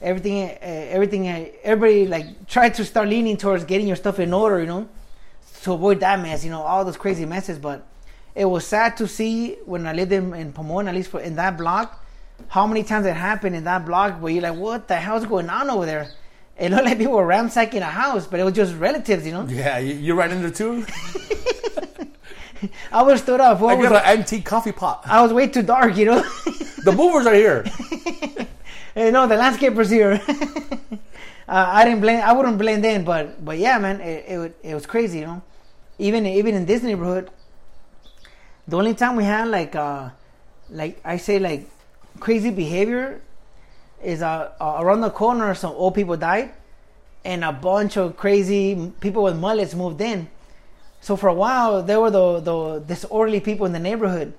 [0.01, 4.33] everything, uh, everything, uh, everybody like try to start leaning towards getting your stuff in
[4.33, 4.89] order, you know,
[5.63, 7.59] to avoid that mess, you know, all those crazy messes.
[7.59, 7.85] But
[8.35, 11.35] it was sad to see when I lived in, in Pomona, at least for, in
[11.35, 12.03] that block,
[12.47, 15.49] how many times it happened in that block where you're like, what the hell's going
[15.49, 16.11] on over there?
[16.57, 19.45] It looked like people were ransacking a house, but it was just relatives, you know.
[19.47, 20.85] Yeah, you, you're right in there too.
[22.91, 23.59] I was stood up.
[23.59, 25.03] I What was, got an antique coffee pot.
[25.05, 26.21] I was way too dark, you know.
[26.83, 27.63] The movers are here.
[28.95, 30.21] Eh, no, the landscaper's here.
[30.27, 30.97] uh,
[31.47, 32.23] I didn't blend.
[32.23, 35.41] I wouldn't blend in, but but yeah, man, it, it it was crazy, you know.
[35.97, 37.29] Even even in this neighborhood,
[38.67, 40.09] the only time we had like uh
[40.69, 41.69] like I say like
[42.19, 43.21] crazy behavior
[44.03, 45.55] is uh, uh around the corner.
[45.55, 46.51] Some old people died,
[47.23, 50.27] and a bunch of crazy people with mullets moved in.
[50.99, 54.33] So for a while, there were the the disorderly people in the neighborhood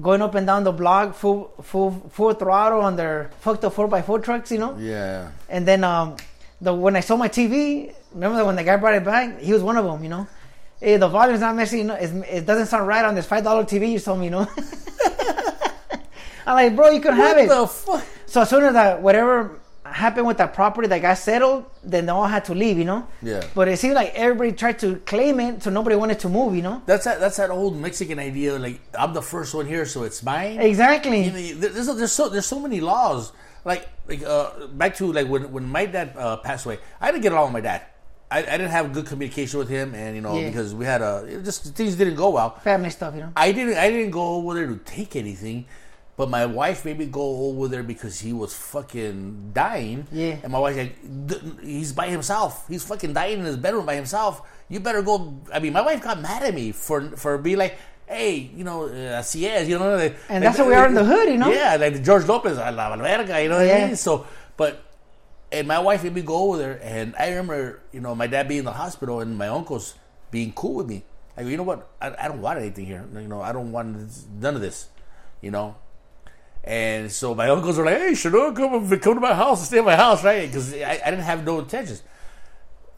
[0.00, 3.92] going up and down the block full full full throttle on their fucked up four
[3.94, 4.76] x four trucks, you know.
[4.78, 5.30] Yeah.
[5.48, 6.16] And then um,
[6.60, 9.40] the when I saw my TV, remember when the guy brought it back?
[9.40, 10.26] He was one of them, you know.
[10.80, 11.80] Hey, the volume's not messing.
[11.80, 14.26] You know, it's, it doesn't sound right on this five dollar TV you sold me,
[14.26, 14.46] you know.
[16.46, 17.48] I'm like, bro, you could have What it.
[17.48, 18.04] the fuck?
[18.26, 19.58] So as soon as I whatever
[19.94, 23.06] happened with that property that got settled, then they all had to leave, you know.
[23.22, 23.44] Yeah.
[23.54, 26.62] But it seemed like everybody tried to claim it, so nobody wanted to move, you
[26.62, 26.82] know.
[26.86, 27.20] That's that.
[27.20, 28.58] That's that old Mexican idea.
[28.58, 30.60] Like I'm the first one here, so it's mine.
[30.60, 31.24] Exactly.
[31.24, 33.32] You know, there's, there's so there's so many laws.
[33.64, 37.22] Like like uh, back to like when when my dad uh, passed away, I didn't
[37.22, 37.82] get along with my dad.
[38.30, 40.48] I, I didn't have good communication with him, and you know Yeah.
[40.48, 42.50] because we had a just things didn't go well.
[42.60, 43.32] Family stuff, you know.
[43.36, 45.64] I didn't I didn't go over there to take anything,
[46.18, 50.04] but my wife made me go over there because he was fucking dying.
[50.10, 50.36] Yeah.
[50.42, 52.66] And my wife's like, he's by himself.
[52.66, 54.42] He's fucking dying in his bedroom by himself.
[54.68, 55.38] You better go.
[55.54, 57.78] I mean, my wife got mad at me for for being like,
[58.10, 59.94] hey, you know, uh, así es, you know.
[59.96, 61.52] like- And that's what we are in the hood, you know?
[61.54, 63.86] Yeah, like George Lopez, a la verga, you know what I Yeah.
[63.86, 63.96] mean?
[63.96, 64.26] So,
[64.58, 64.82] but
[65.52, 68.48] and my wife made me go over there, and I remember, you know, my dad
[68.48, 69.94] being in the hospital and my uncles
[70.34, 71.04] being cool with me.
[71.38, 71.88] I go, you know what?
[72.02, 73.06] I, I don't want anything here.
[73.14, 74.88] You know, I don't want this, none of this.
[75.40, 75.76] You know.
[76.68, 79.78] And so my uncles were like, "Hey, I come come to my house and stay
[79.78, 82.02] at my house, right?" Because I, I didn't have no intentions.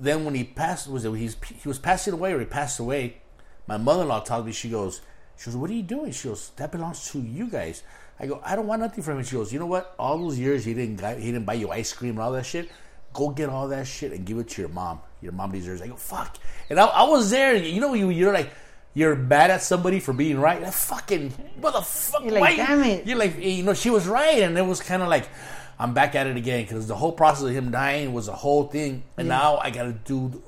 [0.01, 3.19] Then when he passed, was it he's, he was passing away or he passed away?
[3.69, 5.03] My mother-in-law told me she goes,
[5.37, 7.85] she goes, "What are you doing?" She goes, "That belongs to you guys."
[8.19, 9.95] I go, "I don't want nothing from him." She goes, "You know what?
[10.01, 12.69] All those years he didn't he didn't buy you ice cream and all that shit.
[13.13, 14.99] Go get all that shit and give it to your mom.
[15.23, 16.39] Your mom deserves." it." I go, "Fuck!"
[16.71, 17.55] And I, I was there.
[17.55, 18.51] You know, you you're like.
[18.93, 20.61] You're mad at somebody for being right.
[20.61, 22.25] That fucking motherfucker.
[22.25, 25.01] You're like, "Damn it." You're like, you know, she was right, and it was kind
[25.03, 25.29] of like,
[25.79, 28.65] I'm back at it again because the whole process of him dying was a whole
[28.65, 30.43] thing, and now I got to do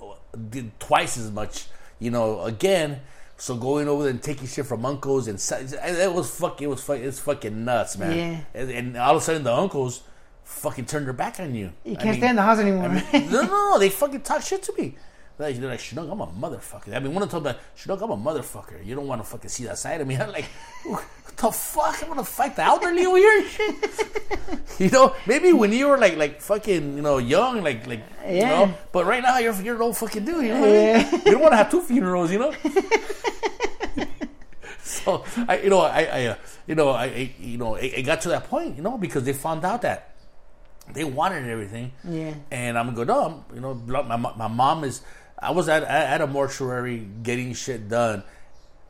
[0.50, 1.66] did twice as much,
[1.98, 3.00] you know, again.
[3.36, 5.36] So going over there and taking shit from uncles and
[5.84, 8.16] it was fucking, it was fucking, it's fucking nuts, man.
[8.16, 8.60] Yeah.
[8.60, 10.02] And, and all of a sudden the uncles
[10.44, 11.72] fucking turned their back on you.
[11.84, 12.84] You can't mean- stay in the house anymore.
[12.84, 14.94] I mean, no, no, no, they fucking talk shit to me.
[15.42, 16.94] Like, they're like, Chinook, I'm a motherfucker.
[16.94, 18.84] I mean, one of them told me, Chinook, I'm a motherfucker.
[18.84, 20.16] You don't want to fucking see that side of me.
[20.16, 20.46] I'm like,
[20.84, 21.04] what
[21.36, 22.02] the fuck?
[22.02, 23.48] I'm gonna fight the elderly over here?
[23.48, 23.74] shit?
[24.78, 28.40] you know, maybe when you were like, like fucking, you know, young, like, like, you
[28.42, 28.74] know.
[28.92, 30.44] But right now, you're you're an old fucking dude.
[30.46, 31.10] You know, what I Yeah.
[31.10, 31.20] mean?
[31.26, 32.30] you don't want to have two funerals.
[32.32, 32.54] You know.
[34.82, 36.34] so I, you know, I, I, uh,
[36.66, 39.24] you know, I, I you know, it, it got to that point, you know, because
[39.24, 40.14] they found out that
[40.92, 41.92] they wanted everything.
[42.04, 42.34] Yeah.
[42.50, 45.02] And I'm going, no, I'm, you know, my, my mom is,
[45.42, 48.22] I was at, at a mortuary getting shit done,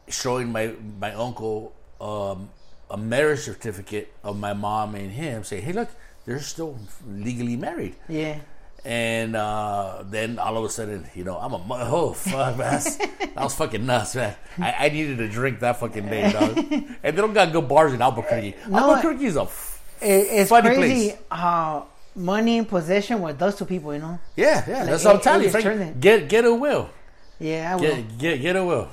[0.09, 2.51] showing my, my uncle um,
[2.91, 5.89] a marriage certificate of my mom and him, saying, hey, look,
[6.27, 6.79] they're still
[7.09, 7.97] legally married.
[8.09, 8.39] Yeah.
[8.85, 12.97] And uh, then all of a sudden, you know, I'm a oh fuck, man, That's-
[13.19, 14.35] that was fucking nuts, man.
[14.59, 16.59] I, I needed a drink that fucking day, dog.
[16.69, 18.57] and they don't got good bars in Albuquerque.
[18.69, 21.19] No, Albuquerque is a f- it's Funny crazy place.
[21.31, 24.19] how money and possession with those two people, you know?
[24.37, 24.85] yeah, yeah.
[24.85, 25.51] That's what I'm telling you.
[25.51, 26.01] Frank.
[26.01, 26.91] Get get a will.
[27.39, 27.83] Yeah, I will.
[27.83, 28.89] Get get get a will.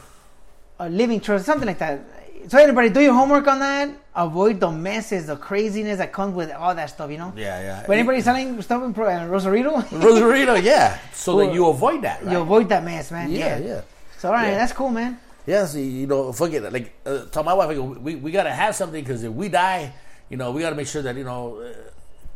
[0.79, 1.99] a living trust, something like that.
[2.47, 3.89] So anybody, do your homework on that.
[4.15, 7.33] Avoid the messes, the craziness that comes with all that stuff, you know.
[7.35, 7.85] Yeah, yeah.
[7.85, 10.97] When anybody selling stuff in Pro- uh, Rosarito, Rosarito, yeah.
[11.13, 12.31] So that you avoid that, right?
[12.31, 13.29] you avoid that mess, man.
[13.29, 13.81] yeah, Yeah, yeah.
[14.17, 14.57] So all right, Yeah.
[14.57, 15.19] that's cool, man.
[15.45, 16.71] Yeah, see, you know, forget it.
[16.71, 19.93] Like, uh, tell my wife, we, we got to have something because if we die,
[20.29, 21.73] you know, we got to make sure that, you know, uh,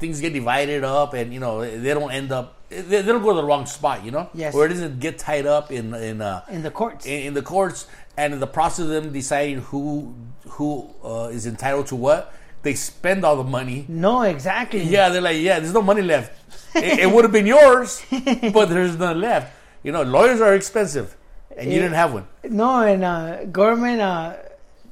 [0.03, 3.29] things get divided up and, you know, they don't end up, they, they don't go
[3.29, 4.29] to the wrong spot, you know?
[4.33, 4.53] Yes.
[4.53, 7.05] Or it doesn't get tied up in, in, uh, In the courts.
[7.05, 7.87] in, in the courts
[8.17, 10.13] and in the process of them deciding who,
[10.55, 12.33] who uh, is entitled to what,
[12.63, 13.85] they spend all the money.
[13.87, 14.83] no, exactly.
[14.83, 16.31] Yeah, they're like, yeah, there's no money left.
[16.75, 18.03] it it would have been yours,
[18.53, 19.53] but there's none left.
[19.83, 21.15] You know, lawyers are expensive,
[21.57, 21.81] and you Yeah.
[21.83, 22.25] didn't have one.
[22.43, 24.33] No, and uh, government uh,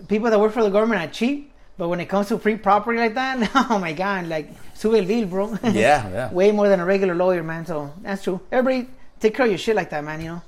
[0.07, 1.50] people that work for the government are cheap,
[1.81, 5.05] but when it comes to free property like that, oh my god, like sube el
[5.05, 5.57] bill, bro.
[5.63, 6.31] Yeah, yeah.
[6.39, 7.65] Way more than a regular lawyer, man.
[7.65, 8.39] So that's true.
[8.51, 8.87] Everybody
[9.19, 10.21] take care of your shit like that, man.
[10.21, 10.41] You know.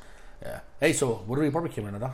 [0.43, 0.59] Yeah.
[0.79, 2.11] Hey, so what are we barbecuing right?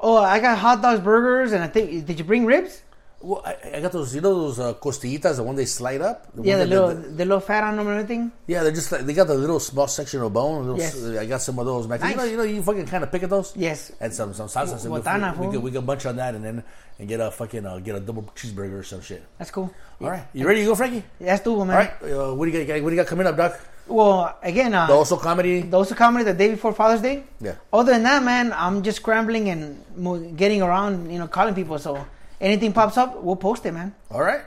[0.00, 2.84] Oh, I got hot dogs, burgers, and I think did you bring ribs?
[3.24, 6.26] Well, I, I got those, you know, those uh, costillitas, the one they slide up.
[6.36, 8.30] Yeah, one the little the little fat on them and everything.
[8.46, 10.66] yeah, they're just like they got the little small section of bone.
[10.68, 11.02] Little, Yes.
[11.02, 11.88] I got some of those.
[11.88, 11.98] Man.
[12.04, 13.56] You know, you know, you fucking kind of pick at those.
[13.56, 13.92] Yes.
[13.98, 14.76] And some some salsa.
[14.84, 15.52] We, Botana, we, fool.
[15.52, 16.62] could we could bunch on that and then
[16.98, 19.24] and get a fucking uh, get a double cheeseburger or some shit.
[19.38, 19.72] That's cool.
[20.02, 21.02] All right, you ready to go, Frankie?
[21.18, 21.76] That's doable, man.
[21.76, 22.82] All right, uh, what do you got?
[22.82, 23.58] What do you got coming up, Doc?
[23.86, 25.60] Well, again, uh, The also comedy.
[25.62, 27.24] those who comedy the day before Father's Day.
[27.40, 27.54] Yeah.
[27.72, 31.78] Other than that, man, I'm just scrambling and getting around, you know, calling people.
[31.78, 32.04] So
[32.40, 33.94] anything pops up, we'll post it, man.
[34.10, 34.42] All right.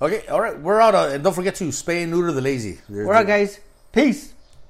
[0.00, 0.26] Okay.
[0.28, 0.58] All right.
[0.60, 0.94] We're out.
[0.94, 2.78] Uh, and don't forget to spay and neuter the lazy.
[2.88, 3.60] There's We're out, guys.
[3.92, 4.34] Peace.